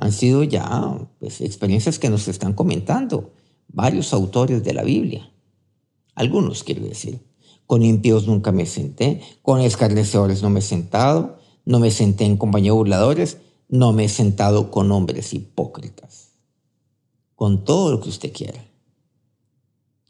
han 0.02 0.12
sido 0.12 0.44
ya 0.44 1.08
pues, 1.20 1.42
experiencias 1.42 2.00
que 2.00 2.10
nos 2.10 2.28
están 2.28 2.54
comentando 2.54 3.34
varios 3.68 4.14
autores 4.14 4.64
de 4.64 4.74
la 4.74 4.82
Biblia. 4.82 5.32
Algunos, 6.16 6.64
quiero 6.64 6.82
decir. 6.82 7.22
Con 7.68 7.84
impíos 7.84 8.26
nunca 8.26 8.52
me 8.52 8.66
senté, 8.66 9.22
con 9.44 9.62
escarnecedores 9.62 10.42
no 10.42 10.50
me 10.50 10.60
he 10.60 10.64
sentado, 10.64 11.38
no 11.66 11.80
me 11.80 11.92
senté 11.92 12.26
en 12.26 12.36
compañía 12.36 12.72
de 12.72 12.78
burladores, 12.78 13.38
no 13.70 13.94
me 13.94 14.06
he 14.06 14.10
sentado 14.10 14.72
con 14.72 14.92
hombres 14.92 15.36
hipócritas. 15.36 16.32
Con 17.36 17.64
todo 17.64 17.92
lo 17.92 18.02
que 18.02 18.10
usted 18.10 18.34
quiera. 18.34 18.66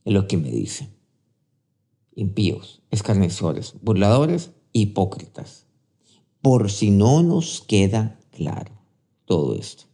Es 0.06 0.14
lo 0.14 0.26
que 0.26 0.38
me 0.38 0.50
dice 0.52 0.90
impíos, 2.16 2.82
escarnecedores, 2.92 3.74
burladores, 3.82 4.52
hipócritas. 4.72 5.66
Por 6.42 6.72
si 6.72 6.92
no 6.92 7.24
nos 7.24 7.62
queda 7.62 8.20
claro 8.32 8.81
todo 9.32 9.56
esto. 9.56 9.86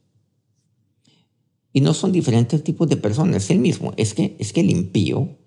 Y 1.72 1.82
no 1.82 1.94
son 1.94 2.12
diferentes 2.12 2.64
tipos 2.64 2.90
de 2.90 2.98
personas, 2.98 3.44
es 3.44 3.52
el 3.52 3.60
mismo. 3.60 3.94
Es 3.96 4.16
que, 4.16 4.36
es 4.40 4.52
que 4.52 4.62
el 4.62 4.72
impío, 4.72 5.38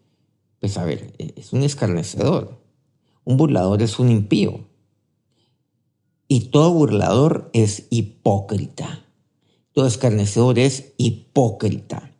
pues 0.60 0.78
a 0.78 0.84
ver, 0.84 1.12
es 1.18 1.52
un 1.52 1.64
escarnecedor. 1.64 2.62
Un 3.24 3.36
burlador 3.36 3.82
es 3.82 3.98
un 3.98 4.10
impío. 4.10 4.68
Y 6.28 6.50
todo 6.50 6.72
burlador 6.72 7.50
es 7.52 7.88
hipócrita. 7.90 9.04
Todo 9.72 9.88
escarnecedor 9.88 10.60
es 10.60 10.92
hipócrita. 10.96 12.14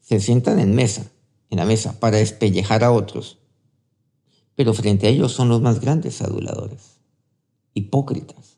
Se 0.00 0.20
sientan 0.20 0.60
en 0.60 0.76
mesa, 0.76 1.10
en 1.50 1.58
la 1.58 1.66
mesa, 1.66 1.98
para 1.98 2.18
despellejar 2.18 2.84
a 2.84 2.92
otros 2.92 3.38
pero 4.56 4.72
frente 4.72 5.06
a 5.06 5.10
ellos 5.10 5.32
son 5.32 5.48
los 5.48 5.60
más 5.60 5.80
grandes 5.80 6.22
aduladores, 6.22 7.00
hipócritas. 7.74 8.53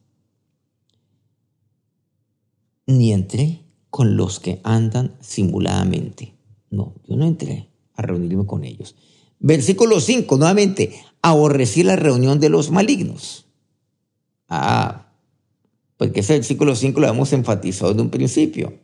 Ni 2.86 3.12
entré 3.12 3.64
con 3.90 4.16
los 4.16 4.40
que 4.40 4.60
andan 4.62 5.16
simuladamente. 5.20 6.34
No, 6.70 6.94
yo 7.08 7.16
no 7.16 7.26
entré 7.26 7.68
a 7.94 8.02
reunirme 8.02 8.46
con 8.46 8.64
ellos. 8.64 8.94
Versículo 9.38 10.00
5, 10.00 10.36
nuevamente, 10.36 10.92
aborrecí 11.22 11.82
la 11.82 11.96
reunión 11.96 12.40
de 12.40 12.48
los 12.48 12.70
malignos. 12.70 13.46
Ah, 14.48 15.12
porque 15.96 16.20
ese 16.20 16.34
versículo 16.34 16.76
5 16.76 17.00
lo 17.00 17.08
hemos 17.08 17.32
enfatizado 17.32 17.92
en 17.92 18.00
un 18.00 18.10
principio. 18.10 18.78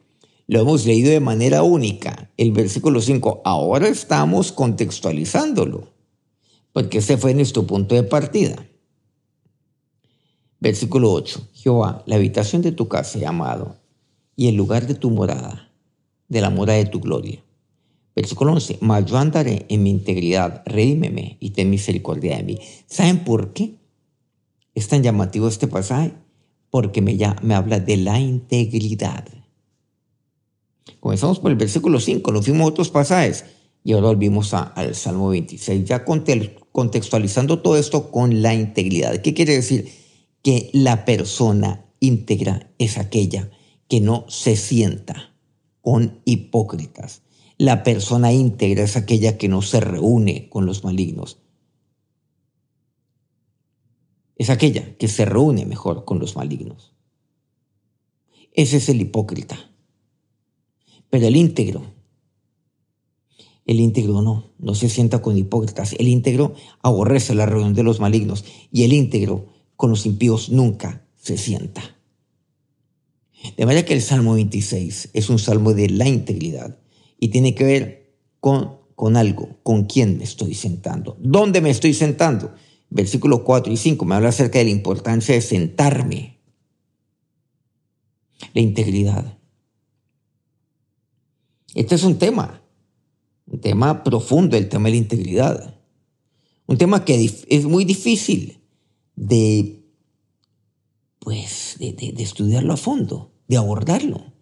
Lo 0.47 0.61
hemos 0.61 0.87
leído 0.87 1.11
de 1.11 1.21
manera 1.21 1.63
única. 1.63 2.31
El 2.37 2.53
versículo 2.53 3.01
5, 3.01 3.43
ahora 3.45 3.89
estamos 3.89 4.53
contextualizándolo 4.53 5.93
porque 6.73 6.99
ese 6.99 7.17
fue 7.19 7.35
nuestro 7.35 7.67
punto 7.67 7.95
de 7.95 8.03
partida. 8.03 8.67
Versículo 10.59 11.13
8. 11.13 11.49
Jehová, 11.55 12.03
la 12.07 12.17
habitación 12.17 12.63
de 12.63 12.73
tu 12.73 12.89
casa 12.89 13.19
amado, 13.29 13.77
y 14.37 14.49
el 14.49 14.57
lugar 14.57 14.87
de 14.87 14.95
tu 14.95 15.11
morada, 15.11 15.71
de 16.29 16.41
la 16.41 16.51
morada 16.51 16.79
de 16.79 16.87
tu 16.87 17.01
gloria. 17.01 17.43
Versículo 18.15 18.53
11. 18.53 18.79
Mas 18.81 19.07
yo 19.07 19.17
andaré 19.17 19.67
en 19.69 19.83
mi 19.83 19.91
integridad, 19.91 20.63
redímeme 20.67 21.37
y 21.41 21.51
ten 21.51 21.71
misericordia 21.71 22.37
de 22.37 22.43
mí. 22.43 22.59
¿Saben 22.87 23.25
por 23.25 23.53
qué 23.53 23.77
es 24.75 24.89
tan 24.89 25.03
llamativo 25.03 25.49
este 25.49 25.67
pasaje? 25.67 26.13
Porque 26.71 27.03
me, 27.03 27.19
habla 27.55 27.81
de 27.81 27.97
la 27.97 28.19
integridad. 28.19 29.27
Comenzamos 31.01 31.39
por 31.39 31.51
el 31.51 31.57
versículo 31.57 32.01
5, 32.01 32.33
nos 32.33 32.45
fuimos 32.45 32.69
otros 32.69 32.91
pasajes 32.91 33.45
y 33.85 33.93
ahora 33.93 34.09
volvimos 34.09 34.55
al 34.55 34.95
Salmo 34.95 35.29
26, 35.29 35.85
ya 35.85 36.05
contextualizando 36.05 37.61
todo 37.61 37.77
esto 37.77 38.11
con 38.11 38.41
la 38.41 38.55
integridad. 38.55 39.21
¿Qué 39.21 39.35
quiere 39.35 39.55
decir? 39.55 39.91
Que 40.43 40.71
la 40.73 41.05
persona 41.05 41.85
íntegra 41.99 42.71
es 42.79 42.99
aquella 42.99 43.51
que 43.93 44.01
no 44.01 44.25
se 44.27 44.57
sienta 44.57 45.35
con 45.83 46.23
hipócritas. 46.25 47.21
La 47.59 47.83
persona 47.83 48.33
íntegra 48.33 48.85
es 48.85 48.97
aquella 48.97 49.37
que 49.37 49.49
no 49.49 49.61
se 49.61 49.81
reúne 49.81 50.49
con 50.49 50.65
los 50.65 50.83
malignos. 50.83 51.43
Es 54.37 54.49
aquella 54.49 54.97
que 54.97 55.09
se 55.09 55.27
reúne 55.27 55.67
mejor 55.67 56.07
con 56.07 56.21
los 56.21 56.37
malignos. 56.37 56.95
Ese 58.55 58.79
es 58.79 58.89
el 58.89 59.03
hipócrita. 59.03 59.59
Pero 61.11 61.27
el 61.27 61.37
íntegro, 61.37 61.83
el 63.67 63.79
íntegro 63.79 64.23
no, 64.23 64.55
no 64.59 64.75
se 64.75 64.89
sienta 64.89 65.21
con 65.21 65.37
hipócritas. 65.37 65.93
El 65.99 66.09
íntegro 66.09 66.55
aborrece 66.83 67.35
la 67.35 67.45
reunión 67.45 67.75
de 67.75 67.83
los 67.83 68.01
malignos 68.01 68.47
y 68.73 68.85
el 68.85 68.95
íntegro 68.95 69.49
con 69.77 69.91
los 69.91 70.07
impíos 70.07 70.49
nunca 70.49 71.07
se 71.15 71.37
sienta. 71.37 71.99
De 73.57 73.67
manera 73.67 73.85
que 73.85 73.95
el 73.95 74.03
Salmo 74.03 74.35
26 74.35 75.11
es 75.13 75.29
un 75.29 75.39
salmo 75.39 75.75
de 75.75 75.89
la 75.91 76.09
integridad 76.09 76.79
y 77.19 77.29
tiene 77.29 77.55
que 77.55 77.65
ver 77.65 78.17
con, 78.41 78.79
con 78.95 79.17
algo, 79.17 79.59
con 79.63 79.85
quién 79.85 80.19
me 80.19 80.25
estoy 80.25 80.55
sentando, 80.55 81.17
dónde 81.21 81.61
me 81.61 81.71
estoy 81.71 81.95
sentando. 81.95 82.55
Versículos 82.89 83.41
4 83.41 83.73
y 83.73 83.77
5 83.77 84.05
me 84.05 84.15
habla 84.15 84.29
acerca 84.29 84.59
de 84.59 84.67
la 84.67 84.71
importancia 84.71 85.35
de 85.35 85.41
sentarme. 85.41 86.39
La 88.55 88.61
integridad. 88.61 89.39
Este 91.75 91.95
es 91.95 92.05
un 92.05 92.19
tema, 92.19 92.63
un 93.47 93.61
tema 93.61 94.05
profundo, 94.05 94.57
el 94.57 94.69
tema 94.69 94.85
de 94.85 94.91
la 94.91 94.97
integridad. 94.99 95.81
Un 96.67 96.77
tema 96.77 97.05
que 97.05 97.25
es 97.49 97.65
muy 97.65 97.85
difícil 97.85 98.63
de, 99.17 99.85
pues, 101.19 101.77
de, 101.79 101.93
de 101.93 102.23
estudiarlo 102.23 102.75
a 102.75 102.77
fondo 102.77 103.32
de 103.53 103.59
abordarlo. 103.59 104.33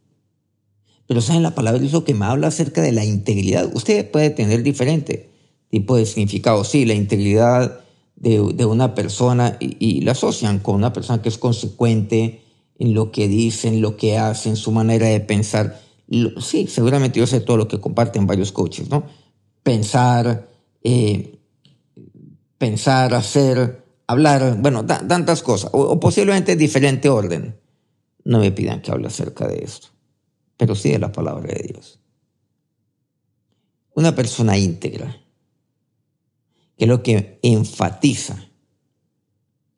Pero 1.09 1.21
saben, 1.21 1.43
la 1.43 1.57
palabra 1.57 1.85
es 1.85 1.93
lo 1.93 2.05
que 2.05 2.15
me 2.15 2.27
habla 2.27 2.47
acerca 2.47 2.81
de 2.81 2.93
la 2.93 3.05
integridad. 3.05 3.69
Usted 3.75 4.09
puede 4.09 4.31
tener 4.31 4.63
diferente 4.63 5.29
tipo 5.69 5.97
de 5.97 6.07
significado. 6.07 6.63
Sí, 6.63 6.85
la 6.85 6.95
integridad 6.95 7.81
de, 8.15 8.39
una 8.65 8.95
persona 8.95 9.57
y, 9.59 10.03
la 10.03 10.13
asocian 10.13 10.61
con 10.61 10.77
una 10.77 10.93
persona 10.93 11.21
que 11.21 11.29
es 11.29 11.39
consecuente 11.39 12.43
en 12.79 12.95
lo 12.95 13.11
que 13.11 13.27
dice, 13.27 13.67
en 13.67 13.81
lo 13.81 13.97
que 13.97 14.17
hace, 14.17 14.49
en 14.49 14.57
su 14.57 14.71
manera 14.71 15.09
de 15.09 15.19
pensar. 15.19 15.81
Sí, 16.41 16.69
seguramente 16.69 17.19
yo 17.19 17.27
sé 17.27 17.41
todo 17.41 17.57
lo 17.57 17.67
que 17.67 17.81
comparten 17.81 18.29
varios 18.29 18.53
coaches, 18.53 18.91
¿no? 18.91 19.03
Pensar, 19.65 20.49
eh, 20.85 21.37
pensar, 22.59 23.15
hacer, 23.15 23.85
hablar, 24.07 24.59
bueno, 24.61 24.87
tantas 24.87 25.43
cosas, 25.43 25.71
o, 25.73 25.81
o 25.81 25.99
posiblemente 25.99 26.55
diferente 26.55 27.09
orden. 27.09 27.57
No 28.25 28.39
me 28.39 28.53
pidan 28.53 28.83
que 28.83 28.91
hable 28.91 29.07
acerca 29.07 29.49
de 29.49 29.65
esto, 29.65 29.89
pero 30.57 30.75
sí 30.75 30.91
de 30.91 30.99
la 30.99 31.13
palabra 31.13 31.53
de 31.53 31.69
Dios. 31.69 32.01
Una 33.95 34.15
persona 34.15 34.59
íntegra, 34.59 35.17
que 36.77 36.85
es 36.85 36.89
lo 36.89 37.03
que 37.03 37.39
enfatiza 37.43 38.49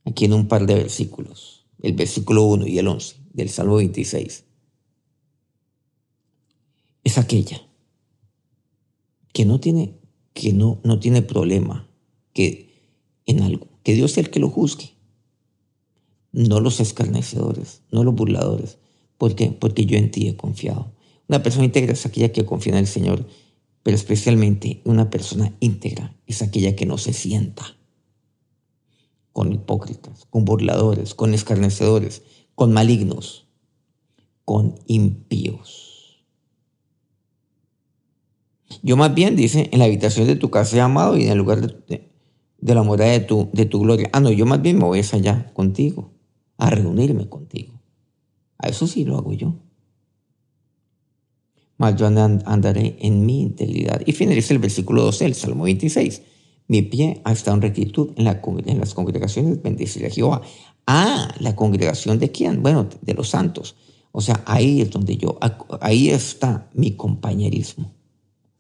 aquí 0.05 0.25
en 0.25 0.33
un 0.33 0.49
par 0.49 0.67
de 0.67 0.75
versículos, 0.75 1.67
el 1.81 1.95
versículo 1.95 2.45
1 2.45 2.67
y 2.67 2.79
el 2.79 2.89
11 2.89 3.17
del 3.33 3.49
Salmo 3.49 3.77
26, 3.77 4.45
es 7.05 7.19
aquella 7.19 7.61
que 9.33 9.45
no 9.45 9.61
tiene, 9.61 9.99
que 10.35 10.53
no, 10.53 10.81
no 10.85 11.01
tiene 11.01 11.23
problema 11.23 11.89
que 12.33 12.71
en 13.27 13.43
algo, 13.43 13.69
que 13.83 13.95
Dios 13.95 14.13
es 14.13 14.19
el 14.19 14.31
que 14.31 14.41
lo 14.41 14.51
juzgue 14.51 14.93
no 16.33 16.61
los 16.61 16.81
escarnecedores, 16.81 17.83
no 17.91 18.05
los 18.05 18.15
burladores. 18.15 18.79
¿Por 19.19 19.35
qué? 19.35 19.51
Porque 19.51 19.87
yo 19.87 19.97
en 19.97 20.11
ti 20.11 20.29
he 20.29 20.37
confiado. 20.37 20.93
Una 21.29 21.43
persona 21.43 21.67
íntegra 21.67 21.93
es 21.93 22.05
aquella 22.07 22.33
que 22.33 22.45
confía 22.45 22.73
en 22.73 22.81
el 22.81 22.87
Señor, 22.87 23.27
pero 23.83 23.95
especialmente 23.95 24.81
una 24.85 25.11
persona 25.11 25.55
íntegra 25.61 26.17
es 26.27 26.43
aquella 26.43 26.75
que 26.75 26.87
no 26.87 26.99
se 26.99 27.13
sienta 27.13 27.77
con 29.33 29.53
hipócritas, 29.53 30.27
con 30.29 30.45
burladores, 30.45 31.15
con 31.15 31.33
escarnecedores, 31.33 32.23
con 32.55 32.73
malignos, 32.73 33.47
con 34.45 34.75
impíos. 34.87 36.23
Yo 38.83 38.97
más 38.97 39.15
bien, 39.15 39.37
dice, 39.37 39.69
en 39.73 39.79
la 39.79 39.85
habitación 39.85 40.27
de 40.27 40.37
tu 40.37 40.51
casa 40.51 40.77
he 40.77 40.81
amado 40.81 41.17
y 41.17 41.25
en 41.25 41.31
el 41.31 41.39
lugar 41.39 41.61
de, 41.61 42.11
la 42.59 42.83
morada 42.83 43.13
de 43.13 43.21
tu, 43.21 43.49
de 43.53 43.65
tu 43.67 43.81
gloria. 43.81 44.11
Ah, 44.13 44.21
no, 44.21 44.31
yo 44.31 44.45
más 44.47 44.61
bien 44.61 44.79
me 44.79 44.85
voy 44.85 45.01
allá 45.01 45.53
contigo 45.55 46.12
a 46.59 46.71
reunirme 46.71 47.29
contigo. 47.29 47.81
A 48.59 48.69
eso 48.69 48.87
sí 48.87 49.05
lo 49.05 49.17
hago 49.17 49.33
yo. 49.33 49.57
Mas 51.79 51.97
yo 51.97 52.07
andaré 52.07 52.97
en 53.01 53.27
mi 53.27 53.43
integridad. 53.43 54.03
Y 54.07 54.13
finaliza 54.13 54.55
el 54.55 54.61
versículo 54.61 55.03
12 55.03 55.25
el 55.27 55.35
Salmo 55.35 55.65
26. 55.65 56.23
Mi 56.69 56.83
pie 56.83 57.21
ha 57.25 57.33
estado 57.33 57.57
en 57.57 57.63
rectitud 57.63 58.11
en, 58.17 58.25
la, 58.25 58.41
en 58.67 58.79
las 58.79 58.95
congregaciones, 58.95 59.61
bendeciré 59.63 60.07
a 60.07 60.11
Jehová. 60.11 60.43
Ah, 60.87 61.35
la 61.41 61.57
congregación 61.57 62.19
de 62.19 62.31
quién? 62.31 62.63
Bueno, 62.63 62.89
de 63.01 63.15
los 63.15 63.31
santos. 63.31 63.75
O 64.13 64.21
sea, 64.21 64.43
ahí 64.47 64.81
es 64.81 64.91
donde 64.91 65.17
yo, 65.17 65.39
ahí 65.81 66.11
está 66.11 66.71
mi 66.75 66.93
compañerismo. 66.93 67.93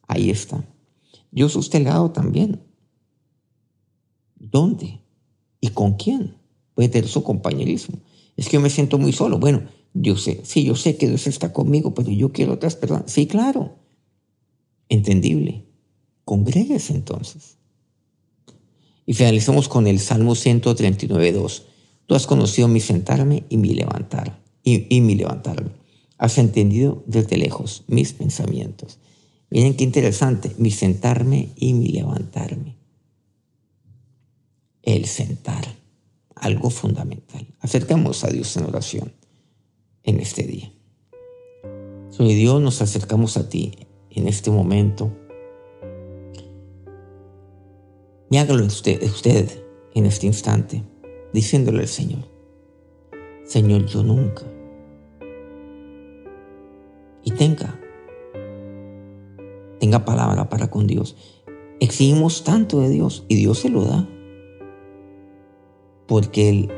Ahí 0.08 0.30
está. 0.30 0.64
Dios 1.30 1.54
usted 1.56 1.82
lado 1.82 2.10
también. 2.10 2.60
¿Dónde? 4.34 5.00
¿Y 5.60 5.68
con 5.68 5.94
quién? 5.94 6.41
Puede 6.74 6.88
tener 6.88 7.08
su 7.08 7.22
compañerismo. 7.22 7.98
Es 8.36 8.48
que 8.48 8.54
yo 8.54 8.60
me 8.60 8.70
siento 8.70 8.98
muy 8.98 9.12
solo. 9.12 9.38
Bueno, 9.38 9.62
yo 9.94 10.16
sé, 10.16 10.40
sí, 10.44 10.64
yo 10.64 10.74
sé 10.74 10.96
que 10.96 11.08
Dios 11.08 11.26
está 11.26 11.52
conmigo, 11.52 11.94
pero 11.94 12.10
yo 12.10 12.32
quiero 12.32 12.54
otras 12.54 12.76
personas. 12.76 13.10
Sí, 13.10 13.26
claro. 13.26 13.76
Entendible. 14.88 15.64
Congréguese 16.24 16.94
entonces. 16.94 17.56
Y 19.04 19.14
finalizamos 19.14 19.68
con 19.68 19.86
el 19.86 19.98
Salmo 19.98 20.34
139.2. 20.34 21.62
Tú 22.06 22.14
has 22.14 22.26
conocido 22.26 22.68
mi 22.68 22.80
sentarme 22.80 23.44
y 23.48 23.56
mi 23.56 23.74
levantar, 23.74 24.40
y, 24.62 24.94
y 24.94 25.00
mi 25.00 25.14
levantarme. 25.14 25.70
Has 26.18 26.38
entendido 26.38 27.02
desde 27.06 27.36
lejos 27.36 27.84
mis 27.88 28.12
pensamientos. 28.12 28.98
Miren 29.50 29.74
qué 29.74 29.84
interesante, 29.84 30.52
mi 30.56 30.70
sentarme 30.70 31.50
y 31.56 31.74
mi 31.74 31.88
levantarme. 31.88 32.76
El 34.82 35.04
sentar 35.06 35.81
algo 36.42 36.70
fundamental. 36.70 37.46
Acercamos 37.60 38.24
a 38.24 38.28
Dios 38.28 38.56
en 38.56 38.64
oración 38.64 39.12
en 40.02 40.18
este 40.18 40.42
día. 40.42 40.72
Soy 42.10 42.34
Dios, 42.34 42.60
nos 42.60 42.82
acercamos 42.82 43.36
a 43.36 43.48
ti 43.48 43.72
en 44.10 44.26
este 44.26 44.50
momento. 44.50 45.16
Y 48.28 48.36
hágalo 48.38 48.66
usted, 48.66 49.00
usted 49.04 49.48
en 49.94 50.06
este 50.06 50.26
instante, 50.26 50.82
diciéndole 51.32 51.80
al 51.80 51.88
Señor, 51.88 52.28
Señor, 53.44 53.86
yo 53.86 54.02
nunca. 54.02 54.42
Y 57.22 57.30
tenga, 57.30 57.78
tenga 59.78 60.04
palabra 60.04 60.48
para 60.48 60.68
con 60.68 60.88
Dios. 60.88 61.16
Exigimos 61.78 62.42
tanto 62.42 62.80
de 62.80 62.88
Dios 62.88 63.24
y 63.28 63.36
Dios 63.36 63.60
se 63.60 63.68
lo 63.68 63.84
da 63.84 64.08
porque 66.06 66.48
Él 66.48 66.70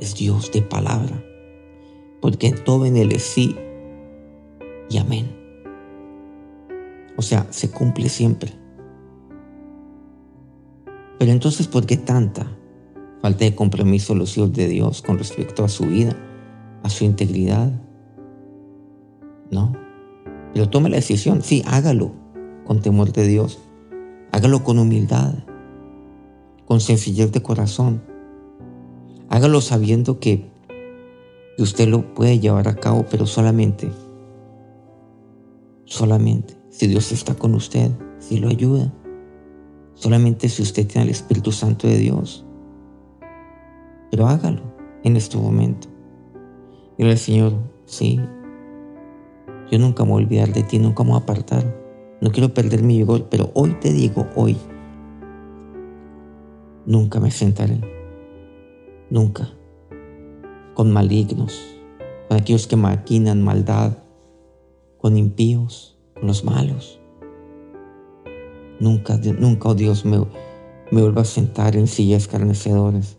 es 0.00 0.14
Dios 0.14 0.50
de 0.52 0.62
palabra, 0.62 1.24
porque 2.20 2.50
todo 2.52 2.86
en 2.86 2.96
Él 2.96 3.12
es 3.12 3.22
sí 3.22 3.56
y 4.90 4.98
amén. 4.98 5.30
O 7.16 7.22
sea, 7.22 7.46
se 7.50 7.70
cumple 7.70 8.08
siempre. 8.08 8.52
Pero 11.18 11.30
entonces, 11.30 11.68
¿por 11.68 11.86
qué 11.86 11.96
tanta 11.96 12.46
falta 13.20 13.44
de 13.44 13.54
compromiso 13.54 14.14
los 14.14 14.36
hijos 14.36 14.52
de 14.52 14.66
Dios 14.66 15.02
con 15.02 15.18
respecto 15.18 15.64
a 15.64 15.68
su 15.68 15.86
vida, 15.86 16.16
a 16.82 16.90
su 16.90 17.04
integridad? 17.04 17.70
No. 19.50 19.72
Pero 20.52 20.68
tome 20.68 20.88
la 20.88 20.96
decisión, 20.96 21.42
sí, 21.42 21.62
hágalo 21.66 22.12
con 22.64 22.80
temor 22.80 23.12
de 23.12 23.26
Dios. 23.26 23.60
Hágalo 24.32 24.64
con 24.64 24.78
humildad, 24.78 25.34
con 26.64 26.80
sencillez 26.80 27.32
de 27.32 27.42
corazón 27.42 28.02
Hágalo 29.32 29.62
sabiendo 29.62 30.20
que 30.20 30.44
usted 31.56 31.88
lo 31.88 32.12
puede 32.12 32.38
llevar 32.38 32.68
a 32.68 32.76
cabo, 32.76 33.06
pero 33.10 33.24
solamente, 33.24 33.90
solamente 35.86 36.54
si 36.68 36.86
Dios 36.86 37.12
está 37.12 37.34
con 37.34 37.54
usted, 37.54 37.90
si 38.18 38.38
lo 38.40 38.48
ayuda, 38.48 38.92
solamente 39.94 40.50
si 40.50 40.60
usted 40.60 40.86
tiene 40.86 41.04
el 41.04 41.12
Espíritu 41.12 41.50
Santo 41.50 41.88
de 41.88 41.96
Dios. 41.96 42.44
Pero 44.10 44.26
hágalo 44.26 44.60
en 45.02 45.16
este 45.16 45.38
momento. 45.38 45.88
Dile 46.98 47.12
al 47.12 47.18
Señor, 47.18 47.54
sí, 47.86 48.20
yo 49.70 49.78
nunca 49.78 50.04
me 50.04 50.10
voy 50.10 50.24
a 50.24 50.26
olvidar 50.26 50.52
de 50.52 50.62
ti, 50.62 50.78
nunca 50.78 51.04
me 51.04 51.12
voy 51.12 51.20
a 51.20 51.22
apartar. 51.22 51.64
No 52.20 52.30
quiero 52.32 52.52
perder 52.52 52.82
mi 52.82 52.98
vigor, 52.98 53.28
pero 53.30 53.50
hoy 53.54 53.78
te 53.80 53.94
digo, 53.94 54.28
hoy, 54.36 54.58
nunca 56.84 57.18
me 57.18 57.30
sentaré 57.30 58.01
nunca 59.12 59.52
con 60.72 60.90
malignos, 60.90 61.76
con 62.28 62.38
aquellos 62.38 62.66
que 62.66 62.76
maquinan 62.76 63.42
maldad, 63.42 63.98
con 64.96 65.18
impíos, 65.18 65.98
con 66.14 66.26
los 66.26 66.44
malos. 66.44 66.98
Nunca, 68.80 69.18
nunca, 69.18 69.68
oh 69.68 69.74
Dios, 69.74 70.06
me, 70.06 70.18
me 70.90 71.02
vuelva 71.02 71.22
a 71.22 71.26
sentar 71.26 71.76
en 71.76 71.88
sillas 71.88 72.22
escarnecedores, 72.22 73.18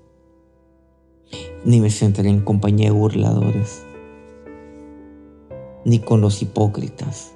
ni 1.64 1.80
me 1.80 1.92
sentaré 1.92 2.30
en 2.30 2.42
compañía 2.42 2.88
de 2.88 2.98
burladores. 2.98 3.86
ni 5.86 6.00
con 6.00 6.22
los 6.22 6.42
hipócritas, 6.42 7.34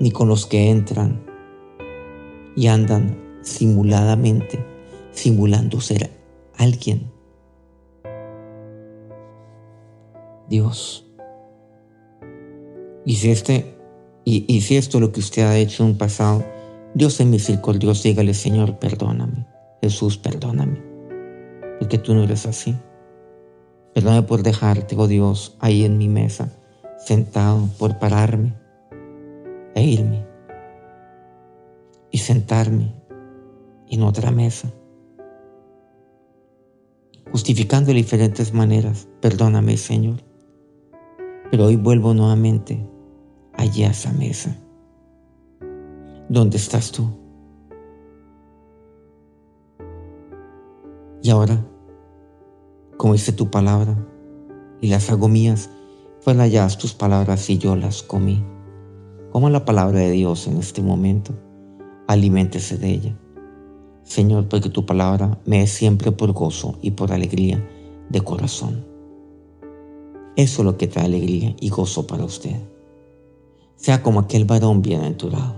ni 0.00 0.10
con 0.10 0.26
los 0.26 0.44
que 0.46 0.68
entran 0.68 1.24
y 2.56 2.66
andan 2.66 3.38
simuladamente, 3.42 4.75
simulando 5.16 5.80
ser 5.80 6.10
alguien. 6.56 7.10
Dios, 10.48 11.04
y 13.04 13.14
si, 13.14 13.30
este, 13.30 13.76
y, 14.24 14.60
si 14.60 14.76
esto 14.76 14.98
es 14.98 15.00
lo 15.00 15.12
que 15.12 15.20
usted 15.20 15.42
ha 15.42 15.56
hecho 15.56 15.84
en 15.84 15.90
un 15.90 15.98
pasado, 15.98 16.44
Dios 16.94 17.20
es 17.20 17.26
misericordioso, 17.26 18.02
dígale, 18.04 18.34
Señor, 18.34 18.78
perdóname. 18.78 19.46
Jesús, 19.80 20.18
perdóname. 20.18 20.82
Porque 21.78 21.98
tú 21.98 22.14
no 22.14 22.24
eres 22.24 22.46
así. 22.46 22.74
Perdóname 23.94 24.26
por 24.26 24.42
dejarte, 24.42 24.96
oh 24.98 25.06
Dios, 25.06 25.56
ahí 25.60 25.84
en 25.84 25.98
mi 25.98 26.08
mesa, 26.08 26.52
sentado, 26.98 27.68
por 27.78 27.98
pararme 27.98 28.54
e 29.74 29.84
irme 29.84 30.26
y 32.10 32.18
sentarme 32.18 32.92
en 33.88 34.02
otra 34.02 34.30
mesa, 34.30 34.72
justificando 37.30 37.88
de 37.88 37.94
diferentes 37.94 38.52
maneras. 38.52 39.08
Perdóname, 39.20 39.76
Señor. 39.76 40.22
Pero 41.50 41.66
hoy 41.66 41.76
vuelvo 41.76 42.14
nuevamente 42.14 42.88
allí 43.54 43.84
a 43.84 43.90
esa 43.90 44.12
mesa. 44.12 44.56
¿Dónde 46.28 46.56
estás 46.56 46.92
tú? 46.92 47.08
Y 51.22 51.30
ahora, 51.30 51.64
como 52.96 53.14
dice 53.14 53.32
tu 53.32 53.50
palabra, 53.50 53.96
y 54.80 54.88
las 54.88 55.10
hago 55.10 55.28
mías, 55.28 55.70
fueron 56.20 56.42
allá 56.42 56.68
tus 56.68 56.94
palabras 56.94 57.48
y 57.50 57.58
yo 57.58 57.76
las 57.76 58.02
comí. 58.02 58.44
Como 59.30 59.50
la 59.50 59.64
palabra 59.64 60.00
de 60.00 60.10
Dios 60.10 60.46
en 60.46 60.58
este 60.58 60.82
momento, 60.82 61.34
aliméntese 62.06 62.78
de 62.78 62.90
ella. 62.90 63.18
Señor, 64.06 64.48
porque 64.48 64.70
tu 64.70 64.86
palabra 64.86 65.36
me 65.46 65.62
es 65.62 65.72
siempre 65.72 66.12
por 66.12 66.32
gozo 66.32 66.78
y 66.80 66.92
por 66.92 67.12
alegría 67.12 67.68
de 68.08 68.20
corazón. 68.20 68.86
Eso 70.36 70.62
es 70.62 70.64
lo 70.64 70.76
que 70.78 70.86
trae 70.86 71.06
alegría 71.06 71.56
y 71.60 71.70
gozo 71.70 72.06
para 72.06 72.24
usted. 72.24 72.56
Sea 73.74 74.04
como 74.04 74.20
aquel 74.20 74.44
varón 74.44 74.80
bienaventurado, 74.80 75.56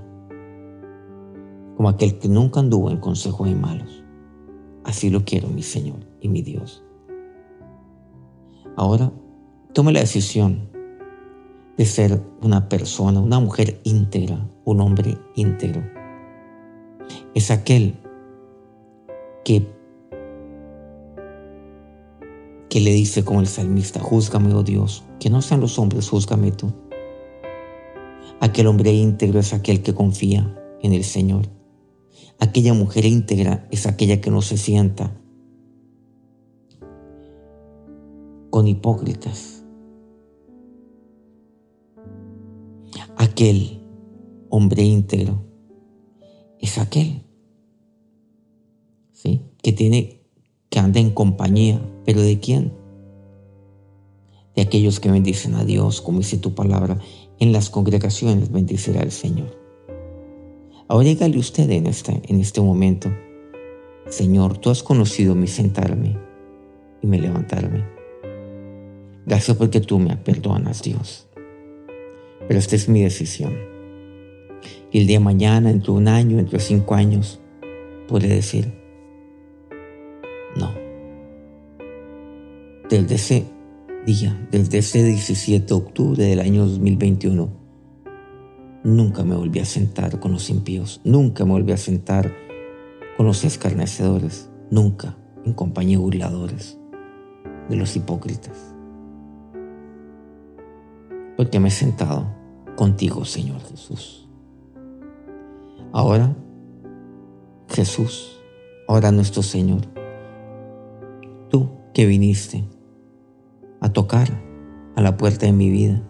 como 1.76 1.90
aquel 1.90 2.18
que 2.18 2.28
nunca 2.28 2.60
anduvo 2.60 2.90
en 2.90 2.96
consejos 2.96 3.46
de 3.48 3.54
malos. 3.54 4.02
Así 4.82 5.10
lo 5.10 5.26
quiero, 5.26 5.48
mi 5.48 5.62
Señor 5.62 5.98
y 6.22 6.28
mi 6.28 6.40
Dios. 6.40 6.82
Ahora, 8.76 9.12
tome 9.74 9.92
la 9.92 10.00
decisión 10.00 10.70
de 11.76 11.84
ser 11.84 12.22
una 12.40 12.70
persona, 12.70 13.20
una 13.20 13.40
mujer 13.40 13.78
íntegra, 13.84 14.48
un 14.64 14.80
hombre 14.80 15.18
íntegro. 15.36 15.82
Es 17.34 17.50
aquel 17.50 18.07
que 22.68 22.80
le 22.80 22.90
dice 22.92 23.24
como 23.24 23.40
el 23.40 23.46
salmista, 23.46 24.00
júzgame, 24.00 24.52
oh 24.54 24.62
Dios, 24.62 25.04
que 25.18 25.30
no 25.30 25.40
sean 25.40 25.60
los 25.60 25.78
hombres, 25.78 26.08
júzgame 26.08 26.52
tú. 26.52 26.72
Aquel 28.40 28.66
hombre 28.66 28.92
íntegro 28.92 29.40
es 29.40 29.52
aquel 29.52 29.82
que 29.82 29.94
confía 29.94 30.54
en 30.82 30.92
el 30.92 31.04
Señor. 31.04 31.46
Aquella 32.38 32.74
mujer 32.74 33.04
íntegra 33.04 33.66
es 33.70 33.86
aquella 33.86 34.20
que 34.20 34.30
no 34.30 34.42
se 34.42 34.56
sienta 34.56 35.18
con 38.50 38.68
hipócritas. 38.68 39.64
Aquel 43.16 43.82
hombre 44.50 44.82
íntegro 44.82 45.44
es 46.60 46.78
aquel 46.78 47.27
que 49.22 49.72
tiene 49.72 50.20
que 50.70 50.78
anda 50.78 51.00
en 51.00 51.10
compañía 51.10 51.80
¿Pero 52.08 52.22
de 52.22 52.40
quién? 52.40 52.72
De 54.56 54.62
aquellos 54.62 54.98
que 54.98 55.10
bendicen 55.10 55.54
a 55.56 55.64
Dios, 55.66 56.00
como 56.00 56.20
dice 56.20 56.38
tu 56.38 56.54
palabra, 56.54 56.98
en 57.38 57.52
las 57.52 57.68
congregaciones 57.68 58.50
bendicirá 58.50 59.02
el 59.02 59.12
Señor. 59.12 59.58
Ahora 60.88 61.06
dígale 61.06 61.38
usted 61.38 61.68
en 61.68 61.86
este, 61.86 62.22
en 62.24 62.40
este 62.40 62.62
momento, 62.62 63.10
Señor, 64.08 64.56
tú 64.56 64.70
has 64.70 64.82
conocido 64.82 65.34
mi 65.34 65.48
sentarme 65.48 66.16
y 67.02 67.06
me 67.06 67.20
levantarme. 67.20 67.84
Gracias 69.26 69.54
porque 69.58 69.82
tú 69.82 69.98
me 69.98 70.16
perdonas, 70.16 70.82
Dios. 70.82 71.28
Pero 72.48 72.58
esta 72.58 72.74
es 72.74 72.88
mi 72.88 73.02
decisión. 73.02 73.52
Y 74.90 75.00
el 75.00 75.06
día 75.06 75.18
de 75.18 75.24
mañana, 75.24 75.70
entre 75.70 75.90
un 75.92 76.08
año, 76.08 76.38
entre 76.38 76.58
cinco 76.58 76.94
años, 76.94 77.38
podré 78.08 78.28
decir, 78.28 78.72
desde 82.88 83.14
ese 83.16 83.46
día, 84.06 84.48
desde 84.50 84.78
ese 84.78 85.04
17 85.04 85.66
de 85.66 85.74
octubre 85.74 86.24
del 86.24 86.40
año 86.40 86.66
2021, 86.66 87.48
nunca 88.82 89.24
me 89.24 89.36
volví 89.36 89.60
a 89.60 89.66
sentar 89.66 90.18
con 90.20 90.32
los 90.32 90.48
impíos, 90.48 91.00
nunca 91.04 91.44
me 91.44 91.52
volví 91.52 91.72
a 91.72 91.76
sentar 91.76 92.32
con 93.16 93.26
los 93.26 93.44
escarnecedores, 93.44 94.50
nunca 94.70 95.18
en 95.44 95.52
compañía 95.52 95.98
de 95.98 96.02
burladores, 96.02 96.78
de 97.68 97.76
los 97.76 97.94
hipócritas. 97.94 98.74
Porque 101.36 101.60
me 101.60 101.68
he 101.68 101.72
sentado 101.72 102.26
contigo, 102.74 103.24
Señor 103.26 103.60
Jesús. 103.60 104.28
Ahora, 105.92 106.34
Jesús, 107.68 108.40
ahora 108.88 109.12
nuestro 109.12 109.42
Señor, 109.42 109.82
tú 111.50 111.68
que 111.92 112.06
viniste 112.06 112.64
a 113.80 113.92
tocar 113.92 114.28
a 114.96 115.00
la 115.00 115.16
puerta 115.16 115.46
de 115.46 115.52
mi 115.52 115.70
vida. 115.70 116.02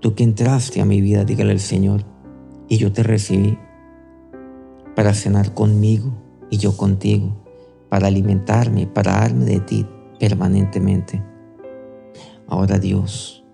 Tú 0.00 0.14
que 0.14 0.24
entraste 0.24 0.80
a 0.80 0.84
mi 0.84 1.00
vida, 1.00 1.24
dígale 1.24 1.52
al 1.52 1.60
Señor, 1.60 2.04
y 2.68 2.78
yo 2.78 2.92
te 2.92 3.02
recibí 3.02 3.58
para 4.94 5.14
cenar 5.14 5.54
conmigo 5.54 6.12
y 6.50 6.58
yo 6.58 6.76
contigo, 6.76 7.36
para 7.88 8.08
alimentarme, 8.08 8.86
para 8.86 9.12
darme 9.20 9.44
de 9.44 9.60
ti 9.60 9.86
permanentemente. 10.18 11.22
Ahora 12.48 12.78
Dios, 12.78 13.44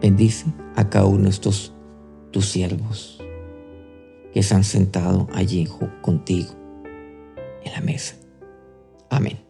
bendice 0.00 0.46
a 0.74 0.88
cada 0.88 1.06
uno 1.06 1.24
de 1.24 1.30
estos 1.30 1.74
tus 2.30 2.50
siervos 2.50 3.22
que 4.32 4.42
se 4.42 4.54
han 4.54 4.64
sentado 4.64 5.28
allí 5.32 5.66
contigo 6.02 6.50
en 7.64 7.72
la 7.72 7.80
mesa. 7.80 8.16
Amén. 9.08 9.45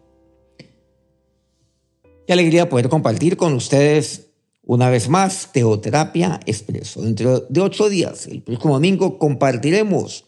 Qué 2.27 2.33
alegría 2.33 2.67
poder 2.67 2.89
compartir 2.89 3.37
con 3.37 3.53
ustedes 3.53 4.31
una 4.61 4.89
vez 4.89 5.07
más 5.07 5.53
Teoterapia 5.53 6.41
Expreso. 6.45 7.01
Dentro 7.01 7.39
de 7.39 7.61
ocho 7.61 7.87
días, 7.87 8.27
el 8.27 8.41
próximo 8.41 8.73
domingo, 8.73 9.17
compartiremos 9.17 10.25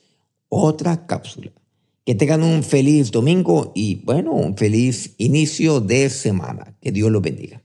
otra 0.48 1.06
cápsula. 1.06 1.52
Que 2.06 2.16
tengan 2.16 2.42
un 2.42 2.64
feliz 2.64 3.12
domingo 3.12 3.74
y, 3.76 3.96
bueno, 4.06 4.32
un 4.32 4.56
feliz 4.56 5.14
inicio 5.18 5.82
de 5.82 6.10
semana. 6.10 6.74
Que 6.80 6.94
Dios 6.94 7.12
los 7.12 7.22
bendiga. 7.22 7.62